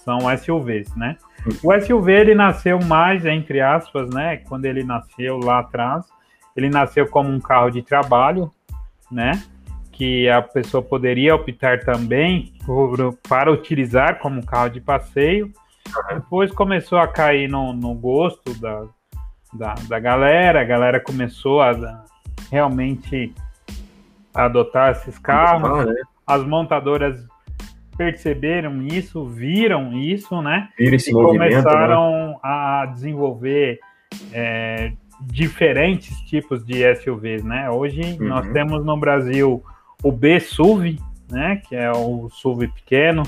[0.04, 1.16] são SUVs, né?
[1.62, 4.38] O SUV ele nasceu mais, entre aspas, né?
[4.38, 6.06] Quando ele nasceu lá atrás,
[6.56, 8.50] ele nasceu como um carro de trabalho,
[9.10, 9.42] né?
[9.92, 15.52] Que a pessoa poderia optar também por, para utilizar como um carro de passeio.
[16.08, 18.84] Depois começou a cair no, no gosto da,
[19.52, 22.04] da, da, galera, a galera começou a, a
[22.50, 23.34] realmente
[24.32, 25.86] adotar esses carros.
[25.86, 25.94] Né?
[26.26, 27.22] As montadoras
[27.96, 30.68] perceberam isso, viram isso, né?
[30.78, 32.36] Viram esse e começaram né?
[32.42, 33.78] a desenvolver
[34.32, 37.70] é, diferentes tipos de SUVs, né?
[37.70, 38.28] Hoje uhum.
[38.28, 39.62] nós temos no Brasil
[40.02, 40.98] o B-SUV,
[41.30, 41.62] né?
[41.68, 43.22] Que é o SUV pequeno.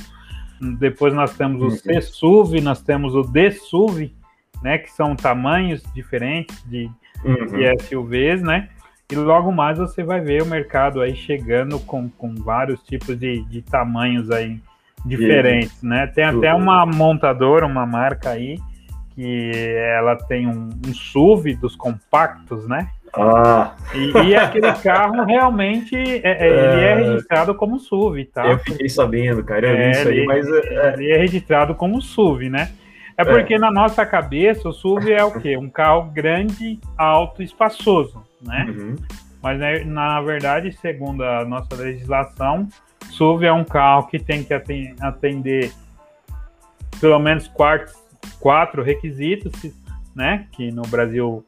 [0.79, 1.71] Depois nós temos o uhum.
[1.71, 4.15] C-SUV, nós temos o D-SUV,
[4.63, 4.79] né?
[4.79, 6.91] Que são tamanhos diferentes de,
[7.25, 7.47] uhum.
[7.47, 8.69] de SUVs, né?
[9.11, 13.45] E logo mais você vai ver o mercado aí chegando com, com vários tipos de,
[13.45, 14.61] de tamanhos aí
[15.05, 16.09] diferentes, e, né?
[16.09, 18.59] Tem até uma montadora, uma marca aí,
[19.15, 19.53] que
[19.95, 22.89] ela tem um, um SUV dos compactos, né?
[23.15, 23.77] Ah.
[23.95, 28.45] E, e aquele carro realmente é, é, ele é registrado como SUV, tá?
[28.45, 30.49] Eu fiquei sabendo, cara, eu vi é, isso aí, ele, mas.
[30.49, 32.73] É, ele é registrado como SUV, né?
[33.17, 33.59] É porque é.
[33.59, 35.57] na nossa cabeça o SUV é o quê?
[35.57, 38.67] Um carro grande, alto, espaçoso né?
[38.69, 38.97] Uhum.
[39.43, 42.69] Mas né, na verdade, segundo a nossa legislação,
[43.11, 44.53] SUV é um carro que tem que
[45.01, 45.73] atender
[47.01, 47.95] pelo menos quatro,
[48.41, 49.53] quatro requisitos,
[50.15, 50.47] né?
[50.53, 51.45] Que no Brasil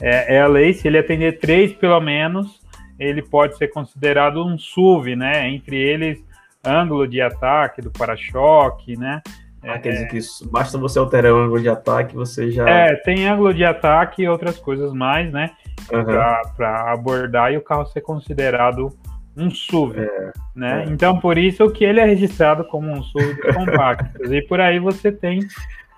[0.00, 0.72] é, é, a lei.
[0.72, 2.60] Se ele atender três, pelo menos,
[2.98, 5.48] ele pode ser considerado um SUV, né?
[5.48, 6.24] Entre eles,
[6.64, 9.20] ângulo de ataque do para-choque, né?
[9.66, 12.68] Ah, quer dizer que isso, basta você alterar o ângulo de ataque, você já.
[12.68, 15.52] É, tem ângulo de ataque e outras coisas mais, né?
[15.92, 16.04] Uhum.
[16.04, 18.90] Para abordar e o carro ser considerado
[19.36, 20.84] um SUV, é, né?
[20.84, 20.90] É.
[20.90, 24.24] Então, por isso que ele é registrado como um SUV compacto.
[24.32, 25.40] e por aí você tem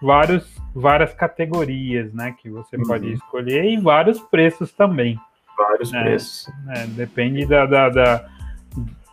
[0.01, 2.35] vários, várias categorias, né?
[2.41, 2.85] Que você uhum.
[2.85, 5.19] pode escolher e vários preços também.
[5.57, 6.03] Vários né?
[6.03, 6.49] preços.
[6.69, 8.25] É, depende da, da, da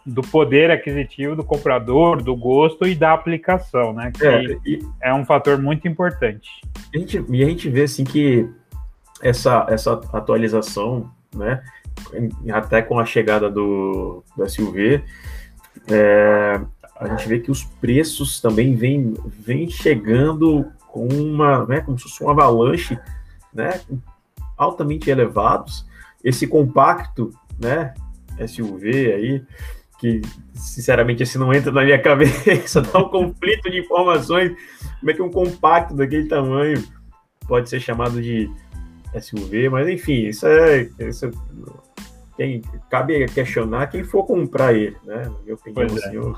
[0.06, 4.12] do poder aquisitivo do comprador, do gosto e da aplicação, né?
[4.12, 6.50] Que é, e, é um fator muito importante.
[6.94, 8.50] A gente, e a gente vê assim que
[9.22, 11.64] essa, essa atualização, né?
[12.52, 15.04] Até com a chegada do, do SUV,
[15.88, 16.60] é,
[16.96, 22.04] a gente vê que os preços também vêm vem chegando com uma, né, como se
[22.04, 23.00] fosse uma avalanche,
[23.54, 23.82] né,
[24.58, 25.86] altamente elevados.
[26.24, 27.94] Esse compacto, né,
[28.48, 29.46] SUV aí,
[30.04, 30.22] que
[30.54, 34.52] sinceramente esse não entra na minha cabeça, dá um conflito de informações.
[35.00, 36.84] Como é que um compacto daquele tamanho
[37.48, 38.52] pode ser chamado de
[39.18, 39.70] SUV?
[39.70, 41.32] Mas enfim, isso é, isso é
[42.36, 45.24] quem cabe questionar quem for comprar ele, né?
[45.24, 45.86] Na minha opinião, é.
[45.86, 46.36] assim, eu,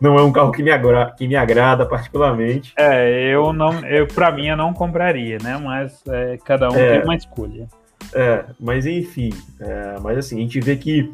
[0.00, 2.72] não é um carro que me, agrada, que me agrada particularmente.
[2.76, 5.58] É, eu não, eu para mim eu não compraria, né?
[5.58, 7.66] Mas é, cada um é, tem uma escolha.
[8.14, 11.12] É, mas enfim, é, mas assim a gente vê que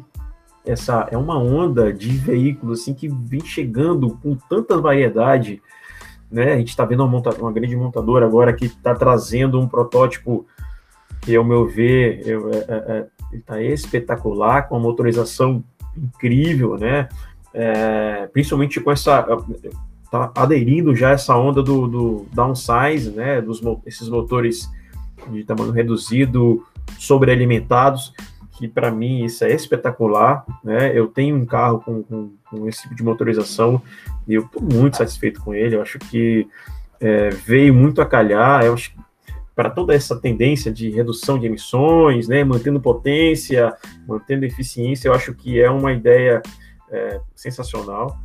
[0.69, 5.61] essa é uma onda de veículos assim que vem chegando com tanta variedade,
[6.31, 6.53] né?
[6.53, 10.45] A gente está vendo uma, monta uma grande montadora agora que está trazendo um protótipo
[11.21, 15.63] que, ao meu ver, eu, é, é, é está espetacular, com uma motorização
[15.95, 17.07] incrível, né?
[17.53, 19.25] é, principalmente com essa
[20.11, 24.69] tá aderindo já essa onda do, do downsize, né, dos esses motores
[25.29, 26.65] de tamanho reduzido,
[26.97, 28.13] sobrealimentados,
[28.59, 30.91] que para mim isso é espetacular, né?
[30.93, 33.81] Eu tenho um carro com, com, com esse tipo de motorização
[34.27, 35.77] e eu estou muito satisfeito com ele.
[35.77, 36.45] Eu acho que
[36.99, 38.65] é, veio muito a calhar.
[38.65, 38.93] Eu acho
[39.55, 43.73] para toda essa tendência de redução de emissões, né, mantendo potência,
[44.05, 46.41] mantendo eficiência, eu acho que é uma ideia
[46.89, 48.17] é, sensacional,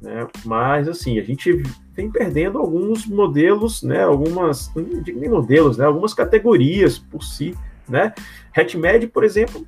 [0.00, 0.26] né?
[0.44, 1.62] Mas assim, a gente
[1.94, 4.02] vem perdendo alguns modelos, né?
[4.02, 5.84] Algumas, não digo nem modelos, né?
[5.84, 7.54] Algumas categorias por si,
[7.88, 8.12] né?
[8.56, 9.66] HatchMed, por exemplo,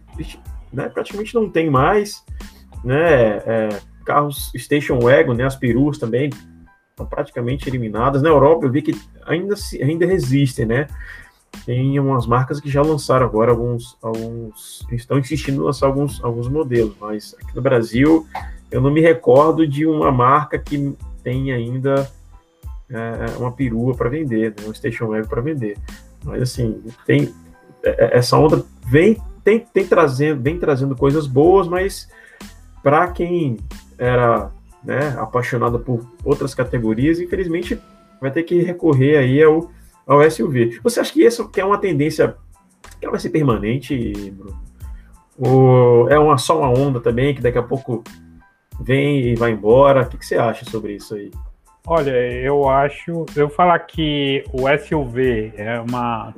[0.72, 0.88] né?
[0.88, 2.24] praticamente não tem mais,
[2.84, 3.38] né?
[3.46, 5.44] É, carros Station Wagon, né?
[5.44, 6.30] As perus também
[6.90, 8.22] estão praticamente eliminadas.
[8.22, 10.86] Na Europa eu vi que ainda, se, ainda resistem, né?
[11.66, 16.48] Tem umas marcas que já lançaram agora alguns, alguns estão insistindo em lançar alguns, alguns
[16.48, 18.26] modelos, mas aqui no Brasil
[18.70, 22.08] eu não me recordo de uma marca que tem ainda
[22.88, 25.76] é, uma perua para vender, né, um station web para vender.
[26.24, 27.39] Mas assim, tem é, é,
[27.82, 32.08] essa onda vem tem, tem trazendo, vem trazendo coisas boas, mas
[32.82, 33.56] para quem
[33.98, 34.50] era
[34.84, 37.80] né, apaixonado por outras categorias, infelizmente
[38.20, 39.70] vai ter que recorrer aí ao
[40.06, 40.80] ao SUV.
[40.82, 42.34] Você acha que isso que é uma tendência
[43.00, 44.60] que vai ser permanente, Bruno?
[45.38, 48.02] Ou é uma, só uma onda também que daqui a pouco
[48.80, 50.02] vem e vai embora?
[50.02, 51.30] O que, que você acha sobre isso aí?
[51.86, 56.34] Olha, eu acho, eu falar que o SUV é uma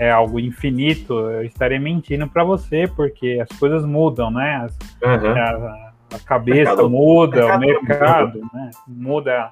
[0.00, 4.64] é algo infinito, eu estaria mentindo para você, porque as coisas mudam, né?
[4.64, 5.30] As, uhum.
[5.30, 8.48] a, a, cabeça mercado, muda, mercado o mercado muda.
[8.54, 8.70] Né?
[8.88, 9.50] muda,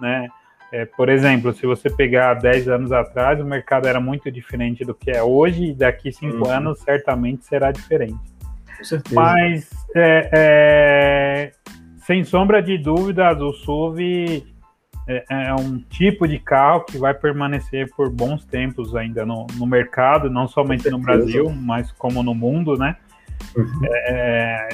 [0.00, 0.28] né?
[0.72, 4.94] É, por exemplo, se você pegar 10 anos atrás, o mercado era muito diferente do
[4.94, 6.48] que é hoje, e daqui 5 uhum.
[6.48, 8.14] anos certamente será diferente.
[9.10, 11.52] Mas, é, é,
[12.06, 14.46] sem sombra de dúvidas, o SUV
[15.06, 19.66] é, é, um tipo de carro que vai permanecer por bons tempos ainda no, no
[19.66, 22.96] mercado, não somente no Brasil, mas como no mundo, né?
[23.56, 23.80] Uhum.
[23.84, 24.68] É,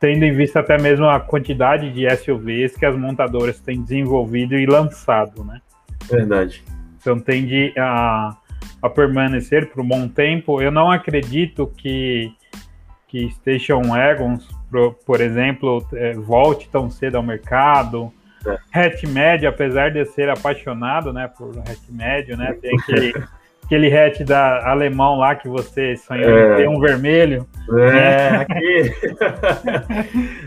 [0.00, 4.66] tendo em vista até mesmo a quantidade de SUVs que as montadoras têm desenvolvido e
[4.66, 5.60] lançado, né?
[6.10, 6.62] Verdade.
[7.00, 8.36] Então tende a,
[8.82, 10.60] a permanecer por um bom tempo.
[10.60, 12.32] Eu não acredito que,
[13.08, 18.12] que Station Wagons, por, por exemplo, é, volte tão cedo ao mercado.
[18.46, 18.58] É.
[18.72, 23.12] Hatch médio, apesar de ser apaixonado né, por hatch médio, né, tem aquele
[23.68, 26.56] aquele hatch da alemão lá que você sonhou é.
[26.56, 27.46] ter um vermelho.
[27.70, 28.36] É, né?
[28.38, 28.94] aquele.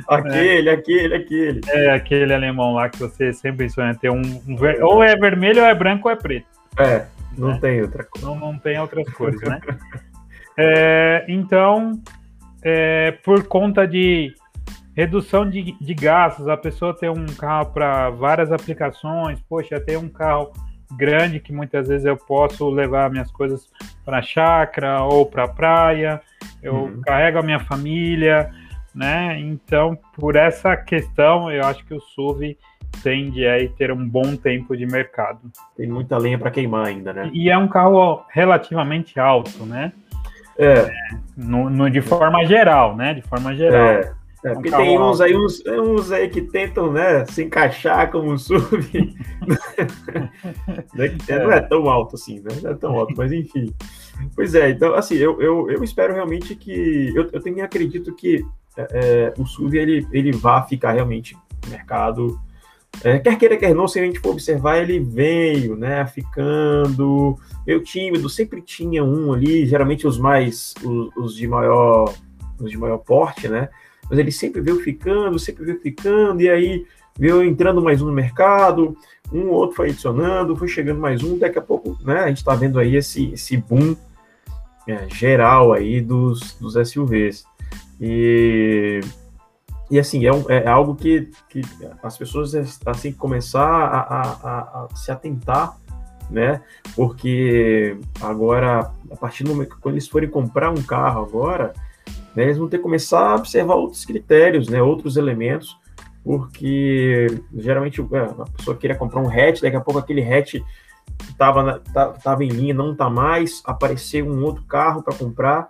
[0.09, 0.73] aquele, é.
[0.73, 1.61] aquele, aquele.
[1.69, 4.83] É, aquele alemão lá que você sempre sonha ter um, um ver...
[4.83, 6.47] ou é vermelho, ou é branco, ou é preto.
[6.79, 7.05] É,
[7.37, 7.59] não né?
[7.61, 8.27] tem outra coisa.
[8.27, 9.59] Não, não tem outras cores, né?
[10.57, 12.01] é, então,
[12.63, 14.33] é, por conta de
[14.95, 20.09] redução de, de gastos, a pessoa ter um carro para várias aplicações, poxa, ter um
[20.09, 20.51] carro
[20.97, 23.69] grande que muitas vezes eu posso levar minhas coisas
[24.03, 26.21] para a chácara ou para a praia,
[26.61, 27.01] eu uhum.
[27.01, 28.51] carrego a minha família,
[28.93, 29.39] né?
[29.39, 32.57] Então, por essa questão, eu acho que o SUV
[33.01, 35.39] tende a ter um bom tempo de mercado.
[35.77, 37.29] Tem muita lenha para queimar ainda, né?
[37.33, 39.93] E é um carro relativamente alto, né?
[40.57, 40.73] É.
[40.73, 40.91] é
[41.37, 43.13] no, no, de forma geral, né?
[43.13, 43.87] De forma geral.
[43.87, 44.20] É.
[44.43, 48.59] É, porque tem uns aí, uns, uns aí que tentam, né, se encaixar como sub.
[51.27, 51.39] é.
[51.39, 52.49] Não é tão alto assim, né?
[52.63, 53.71] Não é tão alto, mas enfim.
[54.35, 57.11] Pois é, então, assim, eu, eu, eu espero realmente que.
[57.15, 58.43] Eu, eu também acredito que
[58.75, 62.39] é, é o SUV ele, ele vá ficar realmente no mercado.
[63.03, 67.81] É, quer queira, quer não, se a gente for observar, ele veio, né, ficando meio
[67.81, 72.13] tímido, sempre tinha um ali, geralmente os mais, os, os de maior,
[72.59, 73.69] os de maior porte, né,
[74.11, 76.85] mas ele sempre veio ficando, sempre veio ficando, e aí
[77.17, 78.97] veio entrando mais um no mercado,
[79.31, 82.53] um outro foi adicionando, foi chegando mais um, daqui a pouco, né, a gente está
[82.53, 83.95] vendo aí esse, esse boom
[84.85, 87.45] é, geral aí dos, dos SUVs.
[88.01, 88.99] E,
[89.89, 91.61] e assim, é, um, é algo que, que
[92.03, 92.53] as pessoas
[92.85, 95.77] assim começar a, a, a, se atentar,
[96.29, 96.61] né?
[96.97, 101.73] Porque agora, a partir do momento que eles forem comprar um carro agora,
[102.35, 104.81] né, eles vão ter que começar a observar outros critérios, né?
[104.81, 105.77] Outros elementos,
[106.23, 110.55] porque geralmente é, a pessoa queria comprar um hatch, daqui a pouco aquele hatch
[111.29, 111.79] estava
[112.23, 115.69] tava em linha, não está mais, apareceu um outro carro para comprar,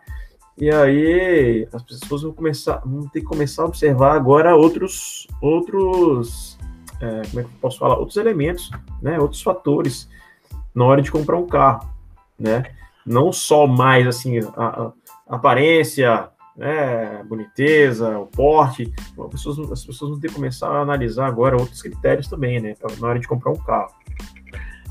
[0.58, 6.58] e aí as pessoas vão começar, vão ter que começar a observar agora outros, outros,
[7.00, 8.70] é, como é que eu posso falar, outros elementos,
[9.02, 10.10] né, outros fatores
[10.74, 11.90] na hora de comprar um carro,
[12.38, 12.64] né,
[13.06, 14.92] não só mais assim a,
[15.28, 20.82] a aparência, né, boniteza, o porte, as pessoas, as pessoas vão ter que começar a
[20.82, 23.94] analisar agora outros critérios também, né, na hora de comprar um carro.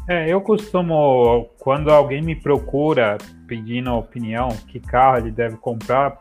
[0.08, 6.18] É, eu costumo, quando alguém me procura pedindo opinião, que carro ele deve comprar,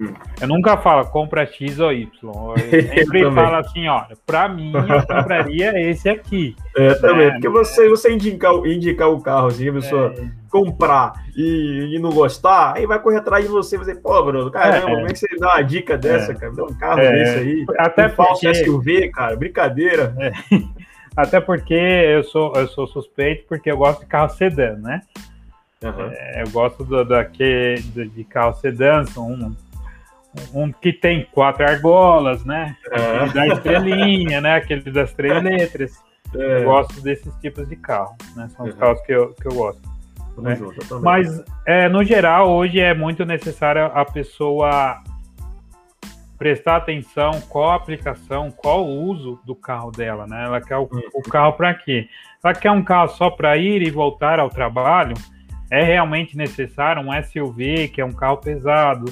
[0.00, 0.12] hum.
[0.40, 2.10] eu nunca falo compra X ou Y.
[2.72, 6.56] Eu sempre falo assim, olha, para mim eu compraria esse aqui.
[6.76, 7.32] É, também, né?
[7.32, 10.28] porque você, você indicar, indicar o carro, assim, a pessoa é.
[10.50, 14.50] comprar e, e, não gostar, aí vai correr atrás de você e você, pô, Bruno,
[14.50, 14.94] caramba, é.
[14.94, 16.34] como é que você dá uma dica dessa, é.
[16.34, 16.52] cara?
[16.52, 17.12] Dá um carro é.
[17.12, 17.66] desse aí.
[17.78, 18.16] Até um porque...
[18.16, 20.14] falso SUV, cara, brincadeira.
[20.18, 20.32] É.
[21.16, 25.00] Até porque eu sou, eu sou suspeito porque eu gosto de carro sedã, né?
[25.82, 26.10] Uhum.
[26.12, 29.54] É, eu gosto do, daqui, de, de carro sedã, um,
[30.54, 32.76] um que tem quatro argolas, né?
[32.90, 33.32] Uhum.
[33.32, 34.56] Da estrelinha, né?
[34.56, 36.02] Aquele das três letras.
[36.34, 36.60] É.
[36.60, 38.48] Eu gosto desses tipos de carro, né?
[38.48, 38.78] São os uhum.
[38.78, 39.96] carros que eu, que eu gosto.
[40.38, 40.54] Né?
[40.54, 45.02] Junto, Mas, é, no geral, hoje é muito necessário a pessoa
[46.36, 50.44] prestar atenção qual a aplicação, qual o uso do carro dela, né?
[50.44, 52.08] Ela quer o, o carro para quê?
[52.44, 55.14] Ela quer um carro só para ir e voltar ao trabalho?
[55.70, 59.06] É realmente necessário um SUV, que é um carro pesado,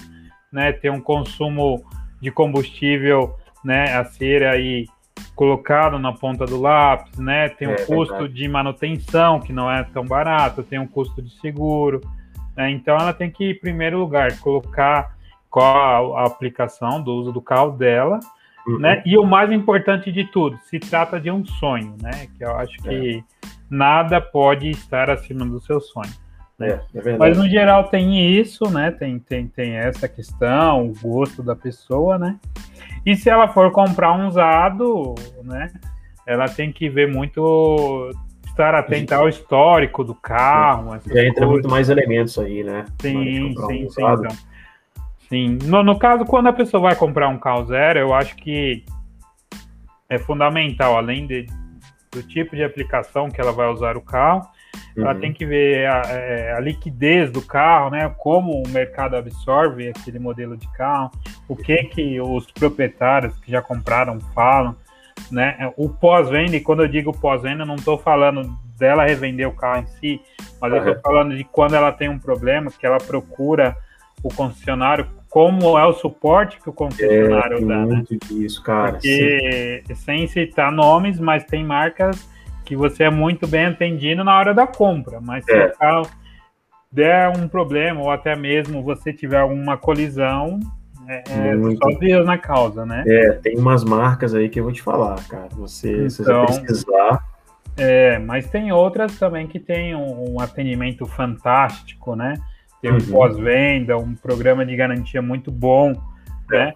[0.54, 0.72] né?
[0.72, 1.84] Ter um consumo
[2.22, 3.34] de combustível,
[3.64, 3.92] né?
[3.96, 4.86] A ser aí
[5.34, 7.48] colocado na ponta do lápis, né?
[7.48, 8.34] Tem um é, custo verdade.
[8.34, 12.00] de manutenção que não é tão barato, tem um custo de seguro.
[12.56, 12.70] Né?
[12.70, 15.16] Então ela tem que, em primeiro lugar, colocar
[15.50, 18.20] qual a, aplicação do uso do carro dela,
[18.66, 18.78] uhum.
[18.78, 19.02] né?
[19.04, 22.28] E o mais importante de tudo, se trata de um sonho, né?
[22.36, 23.22] Que eu acho que é.
[23.68, 26.23] nada pode estar acima do seu sonho.
[26.58, 26.80] Né?
[26.94, 28.90] É, é Mas no geral tem isso, né?
[28.90, 32.38] Tem, tem, tem essa questão, o gosto da pessoa, né?
[33.04, 35.72] E se ela for comprar um usado, né?
[36.26, 38.10] Ela tem que ver muito
[38.46, 40.92] estar atenta ao histórico do carro.
[41.06, 41.48] Já entra coisas.
[41.48, 42.84] muito mais elementos aí, né?
[43.00, 44.02] Sim, sim, um sim.
[44.02, 44.28] Então.
[45.28, 45.58] Sim.
[45.64, 48.84] No, no caso, quando a pessoa vai comprar um carro zero, eu acho que
[50.08, 51.46] é fundamental, além de,
[52.12, 54.48] do tipo de aplicação que ela vai usar o carro,
[54.96, 55.02] uhum.
[55.04, 58.12] ela tem que ver a, é, a, liquidez do carro, né?
[58.18, 61.10] Como o mercado absorve aquele modelo de carro,
[61.48, 64.74] o que que os proprietários que já compraram falam,
[65.30, 65.72] né?
[65.76, 69.86] O pós-venda, e quando eu digo pós-venda, não estou falando dela revender o carro em
[69.86, 70.20] si,
[70.60, 70.78] mas uhum.
[70.78, 73.76] eu estou falando de quando ela tem um problema, que ela procura
[74.22, 78.04] o concessionário como é o suporte que o concessionário é, dá, né?
[78.30, 78.92] Isso, cara.
[78.92, 79.94] Porque, sim.
[79.96, 82.24] sem citar nomes, mas tem marcas
[82.64, 85.66] que você é muito bem atendido na hora da compra, mas se é.
[85.66, 86.10] o carro
[86.90, 90.60] der um problema ou até mesmo você tiver alguma colisão,
[91.06, 93.04] é, é só Deus na causa, né?
[93.06, 95.48] É, tem umas marcas aí que eu vou te falar, cara.
[95.56, 97.24] Você, então, se você então, precisar.
[97.76, 102.34] É, mas tem outras também que tem um, um atendimento fantástico, né?
[102.84, 103.10] tem um uhum.
[103.10, 105.94] pós-venda, um programa de garantia muito bom,
[106.50, 106.74] né?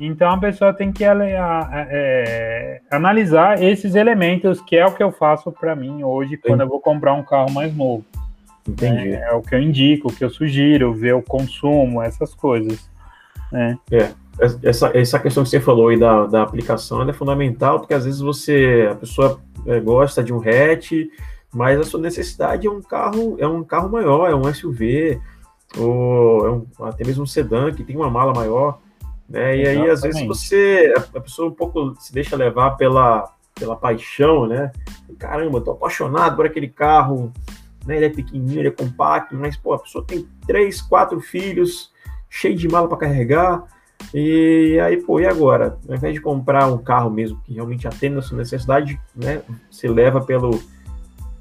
[0.00, 5.50] Então a pessoa tem que é, analisar esses elementos, que é o que eu faço
[5.50, 8.04] para mim hoje quando eu vou comprar um carro mais novo.
[8.68, 9.14] Entendi.
[9.14, 12.88] É, é, o que eu indico, o que eu sugiro, ver o consumo, essas coisas.
[13.50, 13.78] Né?
[13.90, 14.10] É.
[14.62, 18.20] Essa, essa questão que você falou aí da, da aplicação é fundamental, porque às vezes
[18.20, 20.92] você, a pessoa é, gosta de um hatch,
[21.52, 25.20] mas a sua necessidade é um carro, é um carro maior, é um SUV,
[25.76, 28.78] ou é um, até mesmo um sedã que tem uma mala maior,
[29.28, 29.56] né?
[29.56, 29.84] E Exatamente.
[29.84, 34.70] aí às vezes você a pessoa um pouco se deixa levar pela pela paixão, né?
[35.18, 37.32] Caramba, tô apaixonado por aquele carro,
[37.84, 37.96] né?
[37.96, 41.92] Ele é pequenininho, ele é compacto, mas pô, a pessoa tem três, quatro filhos,
[42.30, 43.64] cheio de mala para carregar,
[44.14, 45.76] E aí, pô, e agora?
[45.88, 49.42] Ao invés de comprar um carro mesmo que realmente atenda a sua necessidade, né?
[49.70, 50.60] Você leva pelo,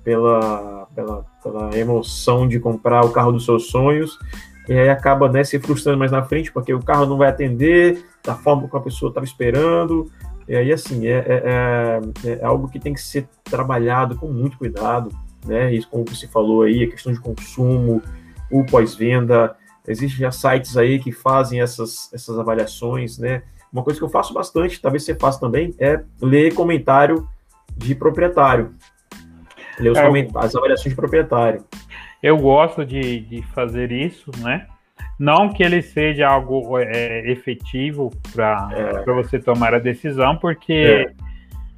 [0.04, 4.18] pela, pela, pela emoção de comprar o carro dos seus sonhos,
[4.68, 8.06] e aí acaba né, se frustrando mais na frente, porque o carro não vai atender
[8.24, 10.12] da forma como a pessoa estava esperando.
[10.48, 11.44] E aí, assim, é, é,
[12.26, 15.12] é, é, algo que tem que ser trabalhado com muito cuidado,
[15.46, 15.74] né?
[15.74, 18.02] Isso, como você falou aí, a questão de consumo,
[18.50, 19.56] o pós-venda,
[19.88, 23.44] Existem já sites aí que fazem essas, essas avaliações, né?
[23.72, 27.28] Uma coisa que eu faço bastante, talvez você faça também, é ler comentário
[27.76, 28.76] de proprietário.
[29.80, 31.64] Ler os é, comentários, as avaliações de proprietário.
[32.22, 34.68] Eu gosto de, de fazer isso, né?
[35.20, 39.14] Não que ele seja algo é, efetivo para é.
[39.14, 41.14] você tomar a decisão, porque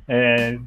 [0.08, 0.54] é.
[0.54, 0.60] é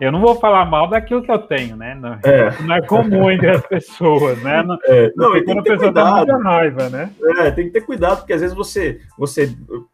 [0.00, 1.92] eu não vou falar mal daquilo que eu tenho, né?
[1.96, 4.62] Não é, não é comum entre as pessoas, né?
[4.62, 6.26] Não, é, não e tem que ter cuidado.
[6.26, 7.10] Tá raiva, né?
[7.38, 9.00] É, tem que ter cuidado, porque às vezes você.
[9.18, 9.52] você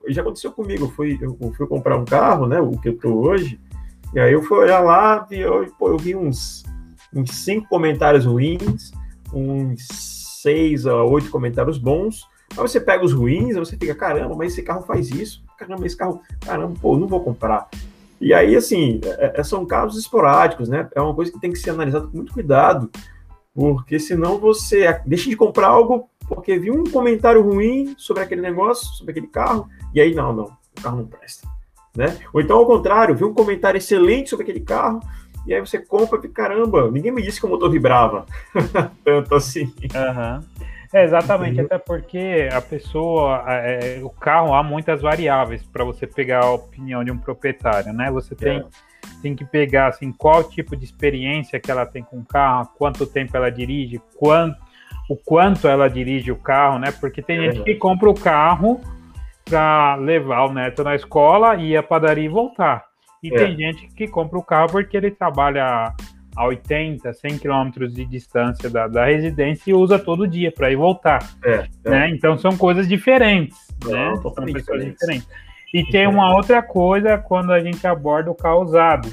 [0.08, 2.60] já aconteceu comigo, eu fui, eu fui comprar um carro, né?
[2.60, 3.58] O que eu tô hoje,
[4.12, 6.64] e aí eu fui olhar lá e eu, pô, eu vi uns,
[7.14, 8.92] uns cinco comentários ruins,
[9.32, 9.86] uns
[10.42, 12.26] seis a oito comentários bons.
[12.50, 15.42] Aí você pega os ruins, você fica, caramba, mas esse carro faz isso.
[15.58, 17.68] Caramba, esse carro, caramba, pô, não vou comprar.
[18.20, 20.88] E aí, assim, é, é, são casos esporádicos, né?
[20.94, 22.90] É uma coisa que tem que ser analisada com muito cuidado,
[23.54, 28.86] porque senão você deixa de comprar algo porque viu um comentário ruim sobre aquele negócio,
[28.94, 31.46] sobre aquele carro, e aí, não, não, o carro não presta.
[31.96, 32.18] Né?
[32.32, 35.00] Ou então, ao contrário, viu um comentário excelente sobre aquele carro,
[35.46, 38.26] e aí você compra e caramba, ninguém me disse que o motor vibrava.
[39.04, 39.64] Tanto assim.
[39.64, 40.40] Uhum.
[40.94, 46.44] É, exatamente, até porque a pessoa, é, o carro há muitas variáveis para você pegar
[46.44, 48.12] a opinião de um proprietário, né?
[48.12, 48.64] Você tem, é.
[49.20, 53.06] tem que pegar assim, qual tipo de experiência que ela tem com o carro, quanto
[53.06, 54.56] tempo ela dirige, quanto,
[55.10, 56.92] o quanto ela dirige o carro, né?
[56.92, 58.80] Porque tem é gente que compra o carro
[59.44, 62.93] para levar o neto na escola, ir à padaria e voltar.
[63.24, 63.36] E é.
[63.38, 65.94] tem gente que compra o carro porque ele trabalha
[66.36, 70.76] a 80, 100 quilômetros de distância da, da residência e usa todo dia para ir
[70.76, 71.26] voltar.
[71.42, 71.90] É, é.
[71.90, 72.10] Né?
[72.10, 73.56] Então são coisas diferentes.
[73.82, 74.14] Né?
[74.20, 74.98] São pessoas diferentes.
[75.00, 75.28] diferentes.
[75.72, 79.08] E tem uma outra coisa quando a gente aborda o carro usado.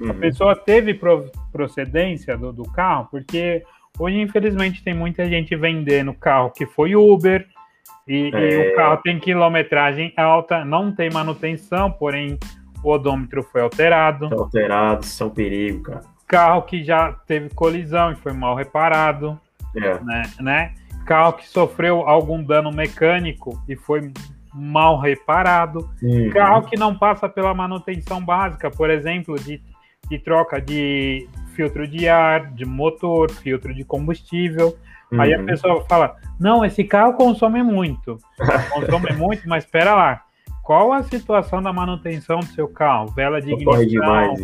[0.00, 0.12] Uhum.
[0.12, 3.64] A pessoa teve pro, procedência do, do carro, porque
[3.98, 7.44] hoje, infelizmente, tem muita gente vendendo carro que foi Uber,
[8.06, 8.38] e, é.
[8.38, 12.38] e, o carro tem quilometragem alta, não tem manutenção, porém
[12.82, 14.26] o odômetro foi alterado.
[14.32, 19.40] Alterado, isso é um perigo, cara carro que já teve colisão e foi mal reparado,
[19.74, 19.98] é.
[20.04, 20.74] né, né?
[21.06, 24.12] Carro que sofreu algum dano mecânico e foi
[24.52, 26.30] mal reparado, uhum.
[26.30, 29.62] carro que não passa pela manutenção básica, por exemplo, de,
[30.08, 34.76] de troca de filtro de ar, de motor, filtro de combustível.
[35.10, 35.20] Uhum.
[35.20, 35.46] Aí a uhum.
[35.46, 38.18] pessoa fala: não, esse carro consome muito.
[38.70, 40.22] Consome muito, mas espera lá.
[40.68, 43.06] Qual a situação da manutenção do seu carro?
[43.16, 44.34] Vela de ignição,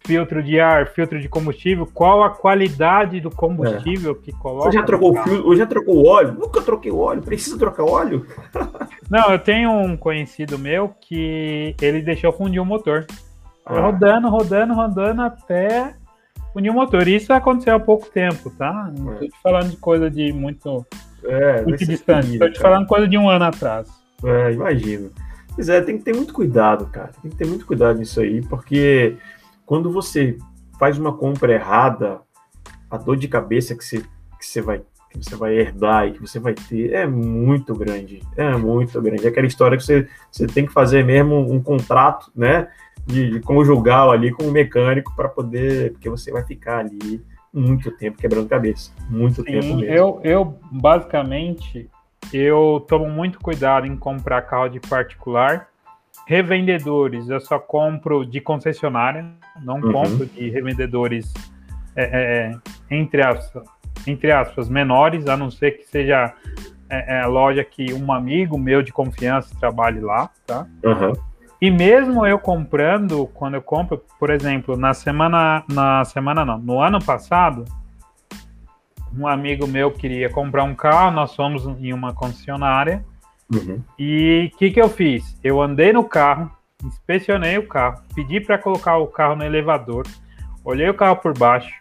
[0.00, 4.24] filtro de ar, filtro de combustível, qual a qualidade do combustível é.
[4.24, 4.68] que coloca.
[4.68, 6.32] Você já trocou o ou já trocou o óleo?
[6.32, 8.26] Nunca troquei o óleo, precisa trocar óleo?
[9.08, 13.06] Não, eu tenho um conhecido meu que ele deixou fundir o motor.
[13.64, 13.78] Ah.
[13.78, 15.94] Rodando, rodando, rodando até
[16.52, 17.06] fundir o motor.
[17.06, 18.92] Isso aconteceu há pouco tempo, tá?
[18.98, 19.14] Não é.
[19.18, 20.84] tô te falando de coisa de muito,
[21.24, 22.32] é, muito distante.
[22.32, 23.88] Estou te falando coisa de um ano atrás.
[24.24, 25.12] É, imagino.
[25.60, 27.10] Pois é, tem que ter muito cuidado, cara.
[27.20, 29.18] Tem que ter muito cuidado nisso aí, porque
[29.66, 30.38] quando você
[30.78, 32.22] faz uma compra errada,
[32.90, 33.98] a dor de cabeça que você,
[34.38, 34.80] que você vai
[35.10, 39.26] que você vai herdar e que você vai ter é muito grande, é muito grande.
[39.26, 42.68] É aquela história que você, você tem que fazer mesmo um contrato, né,
[43.04, 47.20] de, de conjugal ali com o mecânico para poder, porque você vai ficar ali
[47.52, 49.84] muito tempo quebrando cabeça, muito Sim, tempo mesmo.
[49.84, 51.90] Eu, eu basicamente
[52.32, 55.70] eu tomo muito cuidado em comprar carro de particular
[56.30, 59.26] Revendedores, eu só compro de concessionária,
[59.64, 59.92] não uhum.
[59.92, 61.34] compro de revendedores,
[61.96, 63.64] é, é, é, entre, aspas,
[64.06, 66.32] entre aspas, menores, a não ser que seja
[66.88, 70.68] é, é, loja que um amigo meu de confiança trabalhe lá, tá?
[70.84, 71.12] Uhum.
[71.60, 76.80] E mesmo eu comprando, quando eu compro, por exemplo, na semana, na semana não, no
[76.80, 77.64] ano passado,
[79.16, 83.04] um amigo meu queria comprar um carro, nós fomos em uma concessionária
[83.52, 83.82] Uhum.
[83.98, 85.36] E o que, que eu fiz?
[85.42, 86.50] Eu andei no carro,
[86.84, 90.06] inspecionei o carro, pedi para colocar o carro no elevador,
[90.64, 91.74] olhei o carro por baixo,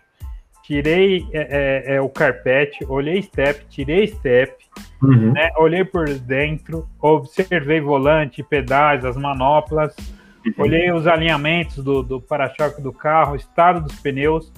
[0.63, 4.53] tirei é, é, é, o carpete, olhei step, tirei step,
[5.01, 5.31] uhum.
[5.31, 9.95] né, olhei por dentro, observei volante, pedais, as manoplas,
[10.43, 10.53] uhum.
[10.57, 14.51] olhei os alinhamentos do, do para-choque do carro, estado dos pneus,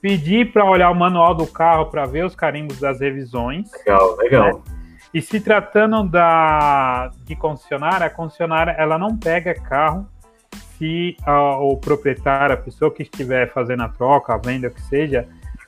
[0.00, 3.70] pedi para olhar o manual do carro para ver os carimbos das revisões.
[3.72, 4.46] Legal, legal.
[4.46, 4.78] Né?
[5.12, 10.06] E se tratando da, de concessionária, a concessionária ela não pega carro
[10.76, 14.82] se a, o proprietário, a pessoa que estiver fazendo a troca, a venda, o que
[14.82, 15.26] seja,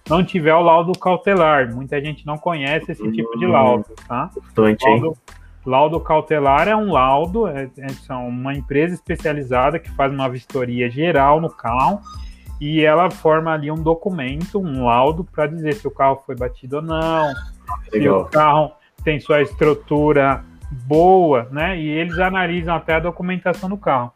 [0.09, 1.75] não tiver o laudo cautelar.
[1.75, 4.31] Muita gente não conhece esse tipo de laudo, tá?
[4.57, 5.19] Laudo,
[5.65, 11.41] laudo cautelar é um laudo, é, é, uma empresa especializada que faz uma vistoria geral
[11.41, 12.01] no carro
[12.61, 16.77] e ela forma ali um documento, um laudo, para dizer se o carro foi batido
[16.77, 17.33] ou não,
[17.91, 17.93] Legal.
[17.93, 21.79] se o carro tem sua estrutura boa, né?
[21.79, 24.13] E eles analisam até a documentação do carro.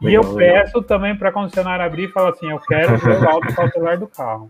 [0.00, 3.16] Legal, e eu peço também para a concessionária abrir e falar assim: eu quero ver
[3.16, 4.48] o laudo cautelar do carro.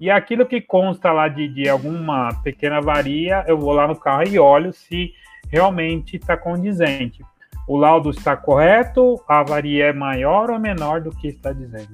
[0.00, 4.22] E aquilo que consta lá de, de alguma pequena varia, eu vou lá no carro
[4.26, 5.12] e olho se
[5.50, 7.22] realmente está condizente.
[7.66, 11.90] O laudo está correto, a varia é maior ou menor do que está dizendo.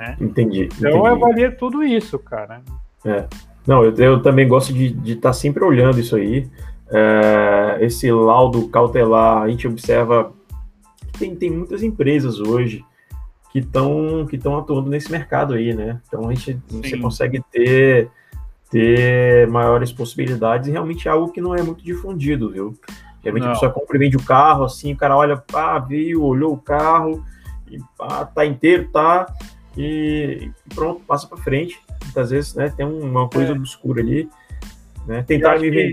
[0.00, 0.16] Né?
[0.18, 0.64] Entendi.
[0.64, 0.96] Então entendi.
[0.96, 2.62] eu avalio tudo isso, cara.
[3.04, 3.26] É.
[3.66, 6.48] Não, eu, eu também gosto de estar tá sempre olhando isso aí.
[6.90, 10.32] É, esse laudo cautelar, a gente observa
[11.12, 12.82] que tem, tem muitas empresas hoje
[13.52, 16.00] que estão que atuando nesse mercado aí, né?
[16.08, 16.82] Então a gente Sim.
[16.82, 18.10] você consegue ter
[18.70, 22.78] ter maiores possibilidades e realmente é algo que não é muito difundido, viu?
[23.20, 23.50] Geralmente não.
[23.50, 26.56] a pessoa compra e vende o carro, assim, o cara olha, pá, viu, olhou o
[26.56, 27.24] carro,
[27.68, 29.26] e pá, tá inteiro, tá,
[29.76, 31.80] e, pronto, passa para frente.
[32.04, 33.56] Muitas vezes, né, tem uma coisa é.
[33.56, 34.28] obscura ali,
[35.06, 35.22] né?
[35.26, 35.90] Tentar me ver.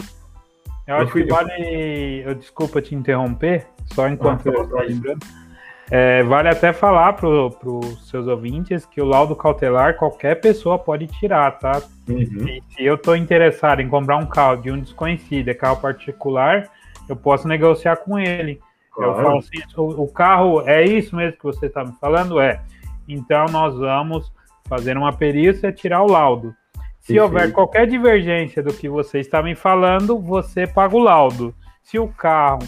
[0.87, 2.23] Eu acho que vale.
[2.25, 5.25] Eu, desculpa te interromper, só enquanto ah, eu estou lembrando.
[5.89, 11.07] É, vale até falar para os seus ouvintes que o laudo cautelar qualquer pessoa pode
[11.07, 11.81] tirar, tá?
[12.09, 12.59] Uhum.
[12.69, 16.69] Se eu estou interessado em comprar um carro de um desconhecido, é carro particular,
[17.07, 18.59] eu posso negociar com ele.
[18.91, 19.11] Claro.
[19.11, 22.39] Eu falo assim: o, o, carro é isso mesmo que você está me falando?
[22.39, 22.61] É.
[23.07, 24.31] Então nós vamos
[24.67, 26.53] fazer uma perícia e tirar o laudo.
[26.99, 27.23] Se Perfeito.
[27.23, 31.55] houver qualquer divergência do que você está me falando, você paga o laudo.
[31.81, 32.59] Se o carro,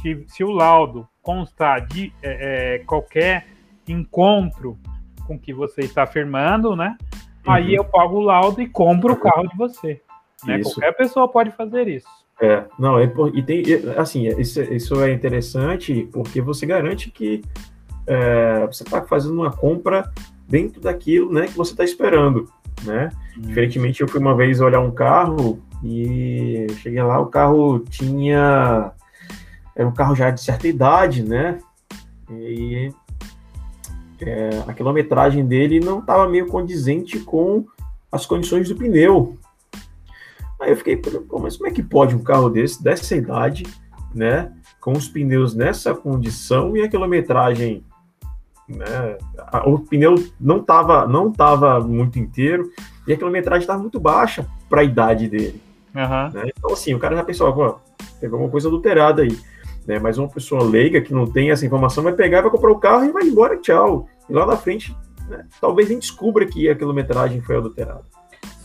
[0.00, 3.46] se, se o laudo constar de é, é, qualquer
[3.86, 4.78] encontro
[5.26, 6.96] com que você está afirmando, né?
[7.46, 7.52] Uhum.
[7.52, 10.00] Aí eu pago o laudo e compro o carro de você.
[10.44, 10.60] Né?
[10.62, 12.08] Qualquer pessoa pode fazer isso.
[12.40, 13.62] É, não, é, e tem,
[13.96, 17.42] assim, isso, isso é interessante porque você garante que
[18.06, 20.10] é, você está fazendo uma compra
[20.48, 22.48] dentro daquilo, né, que você está esperando,
[22.84, 23.10] né?
[23.36, 23.42] Hum.
[23.42, 28.92] Diferentemente, eu fui uma vez olhar um carro e cheguei lá, o carro tinha
[29.76, 31.58] era um carro já de certa idade, né?
[32.30, 32.90] E
[34.20, 37.66] é, a quilometragem dele não estava meio condizente com
[38.10, 39.36] as condições do pneu.
[40.58, 43.64] Aí eu fiquei, Pô, mas como é que pode um carro desse, dessa idade,
[44.14, 44.50] né?
[44.80, 47.84] Com os pneus nessa condição e a quilometragem,
[48.68, 49.18] né?
[49.64, 52.70] O pneu não estava não tava muito inteiro
[53.06, 55.60] e a quilometragem estava muito baixa para a idade dele.
[55.94, 56.30] Uhum.
[56.32, 56.50] Né?
[56.56, 57.78] Então, assim, o cara já pensou, pô,
[58.20, 59.36] pegou uma coisa adulterada aí
[59.86, 59.98] né?
[59.98, 63.04] Mas uma pessoa leiga que não tem essa informação vai pegar, vai comprar o carro
[63.04, 64.08] e vai embora, tchau.
[64.28, 64.94] E lá na frente,
[65.28, 68.02] né, talvez nem descubra que a quilometragem foi adulterada.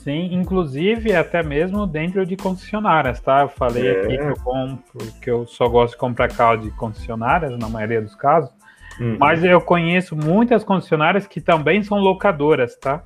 [0.04, 3.42] Sim, inclusive até mesmo dentro de concessionárias, tá?
[3.42, 4.02] Eu falei é.
[4.02, 8.02] aqui que eu compro, que eu só gosto de comprar carro de concessionárias, na maioria
[8.02, 8.52] dos casos.
[9.00, 9.18] Uhum.
[9.20, 13.04] Mas eu conheço muitas concessionárias que também são locadoras, tá?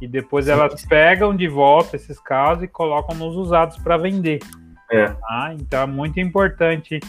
[0.00, 0.52] E depois Sim.
[0.52, 4.40] elas pegam de volta esses carros e colocam nos usados para vender.
[4.90, 5.08] É.
[5.08, 5.54] Tá?
[5.58, 7.00] Então é muito importante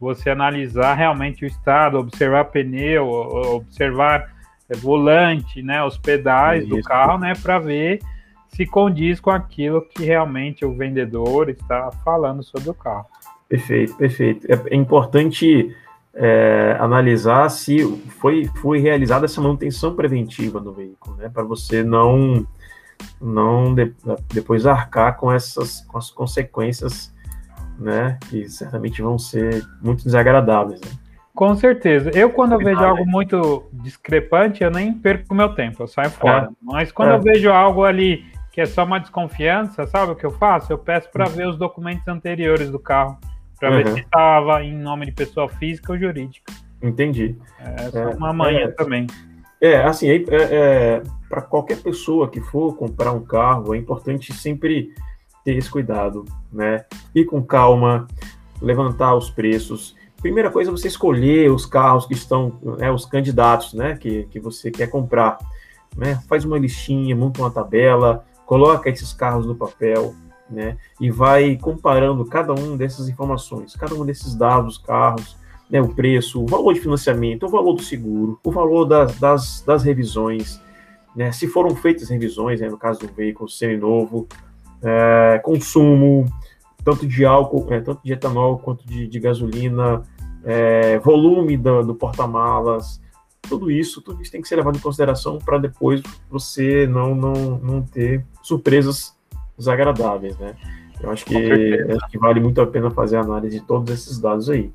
[0.00, 4.32] você analisar realmente o estado, observar pneu, observar
[4.76, 6.76] volante, né, os pedais Isso.
[6.76, 8.00] do carro, né, para ver
[8.48, 13.06] se condiz com aquilo que realmente o vendedor está falando sobre o carro.
[13.48, 14.46] Perfeito, perfeito.
[14.50, 15.74] É, é importante
[16.18, 17.82] é, analisar se
[18.18, 22.46] foi, foi realizada essa manutenção preventiva do veículo, né, para você não
[23.20, 23.94] não de,
[24.34, 27.12] depois arcar com essas com as consequências
[27.78, 28.18] né?
[28.28, 30.80] Que certamente vão ser muito desagradáveis.
[30.80, 30.90] Né?
[31.34, 32.10] Com certeza.
[32.12, 36.46] Eu, quando eu vejo algo muito discrepante, eu nem perco meu tempo, eu saio fora.
[36.46, 36.48] É.
[36.60, 37.14] Mas quando é.
[37.14, 40.72] eu vejo algo ali que é só uma desconfiança, sabe o que eu faço?
[40.72, 43.16] Eu peço para ver os documentos anteriores do carro,
[43.58, 43.76] para uhum.
[43.76, 46.52] ver se estava em nome de pessoa física ou jurídica.
[46.82, 47.36] Entendi.
[47.58, 48.68] É, é uma manhã é.
[48.68, 49.06] também.
[49.60, 54.94] É, assim, é, é para qualquer pessoa que for comprar um carro, é importante sempre
[55.44, 56.84] ter esse cuidado, né?
[57.14, 58.06] Ir com calma,
[58.62, 59.96] levantar os preços.
[60.20, 64.40] Primeira coisa é você escolher os carros que estão, né, os candidatos, né, que, que
[64.40, 65.38] você quer comprar.
[65.96, 66.20] Né?
[66.28, 70.14] Faz uma listinha, monta uma tabela, coloca esses carros no papel,
[70.50, 70.76] né?
[71.00, 75.36] E vai comparando cada um dessas informações, cada um desses dados, carros,
[75.70, 79.62] né, o preço, o valor de financiamento, o valor do seguro, o valor das, das,
[79.62, 80.60] das revisões,
[81.14, 81.32] né?
[81.32, 84.26] Se foram feitas revisões, né, no caso do veículo semi-novo,
[84.82, 86.24] é, consumo,
[86.84, 90.02] tanto de álcool, é, tanto de etanol quanto de, de gasolina,
[90.44, 93.00] é, volume do, do porta-malas,
[93.42, 97.32] tudo isso, tudo isso tem que ser levado em consideração para depois você não, não,
[97.58, 99.17] não ter surpresas
[99.58, 100.54] desagradáveis, né?
[101.00, 104.18] Eu acho que, acho que vale muito a pena fazer a análise de todos esses
[104.18, 104.70] dados aí.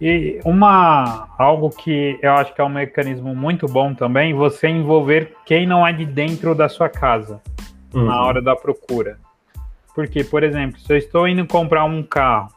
[0.00, 5.34] E uma algo que eu acho que é um mecanismo muito bom também, você envolver
[5.44, 7.40] quem não é de dentro da sua casa
[7.92, 8.04] uhum.
[8.04, 9.18] na hora da procura.
[9.94, 12.48] Porque, por exemplo, se eu estou indo comprar um carro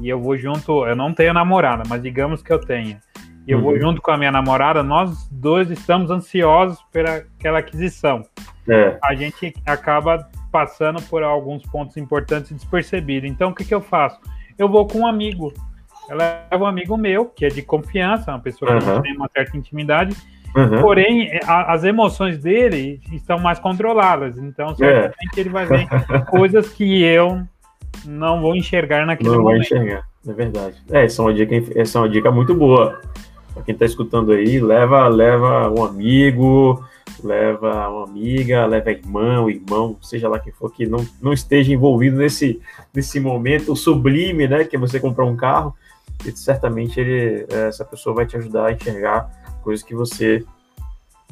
[0.00, 2.98] e eu vou junto, eu não tenho namorada, mas digamos que eu tenha,
[3.46, 3.64] e eu uhum.
[3.64, 8.22] vou junto com a minha namorada, nós dois estamos ansiosos pela aquela aquisição.
[8.68, 8.98] É.
[9.02, 13.30] A gente acaba passando por alguns pontos importantes despercebidos.
[13.30, 14.20] Então, o que, que eu faço?
[14.58, 15.52] Eu vou com um amigo.
[16.08, 19.02] Eu levo um amigo meu, que é de confiança, uma pessoa que uhum.
[19.02, 20.16] tem uma certa intimidade,
[20.56, 20.80] Uhum.
[20.80, 24.36] Porém, a, as emoções dele estão mais controladas.
[24.38, 25.40] Então, certamente é.
[25.40, 25.86] ele vai ver
[26.28, 27.42] coisas que eu
[28.04, 29.70] não vou enxergar naquele não momento.
[29.70, 30.76] Não vou enxergar, é verdade.
[30.90, 33.00] É, essa é uma dica, essa é uma dica muito boa.
[33.54, 36.84] Para quem está escutando aí, leva, leva um amigo,
[37.22, 41.32] leva uma amiga, leva a irmã, o irmão, seja lá quem for, que não, não
[41.32, 42.60] esteja envolvido nesse,
[42.94, 45.74] nesse momento sublime, né, que é você comprar um carro,
[46.24, 49.30] e certamente ele, é, essa pessoa vai te ajudar a enxergar
[49.62, 50.44] coisas que você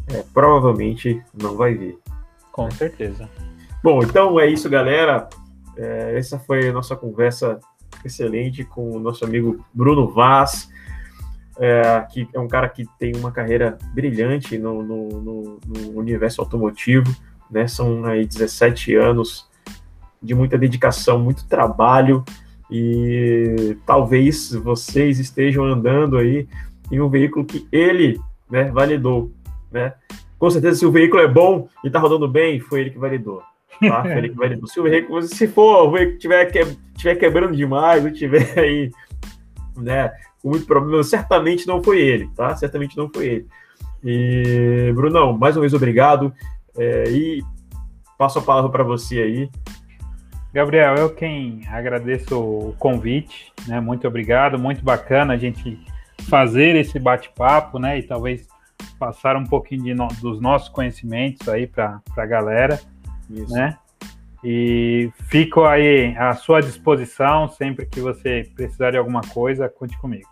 [0.08, 1.98] é, provavelmente não vai ver.
[2.52, 2.70] Com né?
[2.70, 3.28] certeza.
[3.82, 5.28] Bom, então é isso, galera.
[5.76, 7.60] É, essa foi a nossa conversa
[8.04, 10.68] excelente com o nosso amigo Bruno Vaz
[11.58, 16.40] é, que é um cara que tem uma carreira brilhante no, no, no, no universo
[16.40, 17.14] automotivo,
[17.50, 17.66] né?
[17.66, 19.48] São aí 17 anos
[20.22, 22.24] de muita dedicação, muito trabalho
[22.70, 26.48] e talvez vocês estejam andando aí
[26.90, 29.32] em um veículo que ele, né, validou,
[29.70, 29.94] né?
[30.38, 33.42] Com certeza, se o veículo é bom e está rodando bem, foi ele que validou.
[33.80, 34.02] Tá?
[34.02, 34.66] Foi ele que validou.
[34.66, 36.64] Se o veículo, se for o veículo tiver, que,
[36.96, 38.90] tiver quebrando demais, ou tiver aí,
[39.76, 40.12] né,
[40.42, 42.54] com muito problema, certamente não foi ele, tá?
[42.56, 43.46] Certamente não foi ele.
[44.04, 46.32] E, Brunão, mais uma vez obrigado.
[46.76, 47.42] É, e
[48.16, 49.50] passo a palavra para você aí.
[50.52, 53.80] Gabriel, eu quem agradeço o convite, né?
[53.80, 55.78] Muito obrigado, muito bacana a gente
[56.28, 57.98] fazer esse bate-papo, né?
[57.98, 58.46] E talvez
[58.98, 62.80] passar um pouquinho no, dos nossos conhecimentos aí para a galera,
[63.30, 63.52] Isso.
[63.52, 63.76] né?
[64.42, 70.28] E fico aí à sua disposição sempre que você precisar de alguma coisa, conte comigo.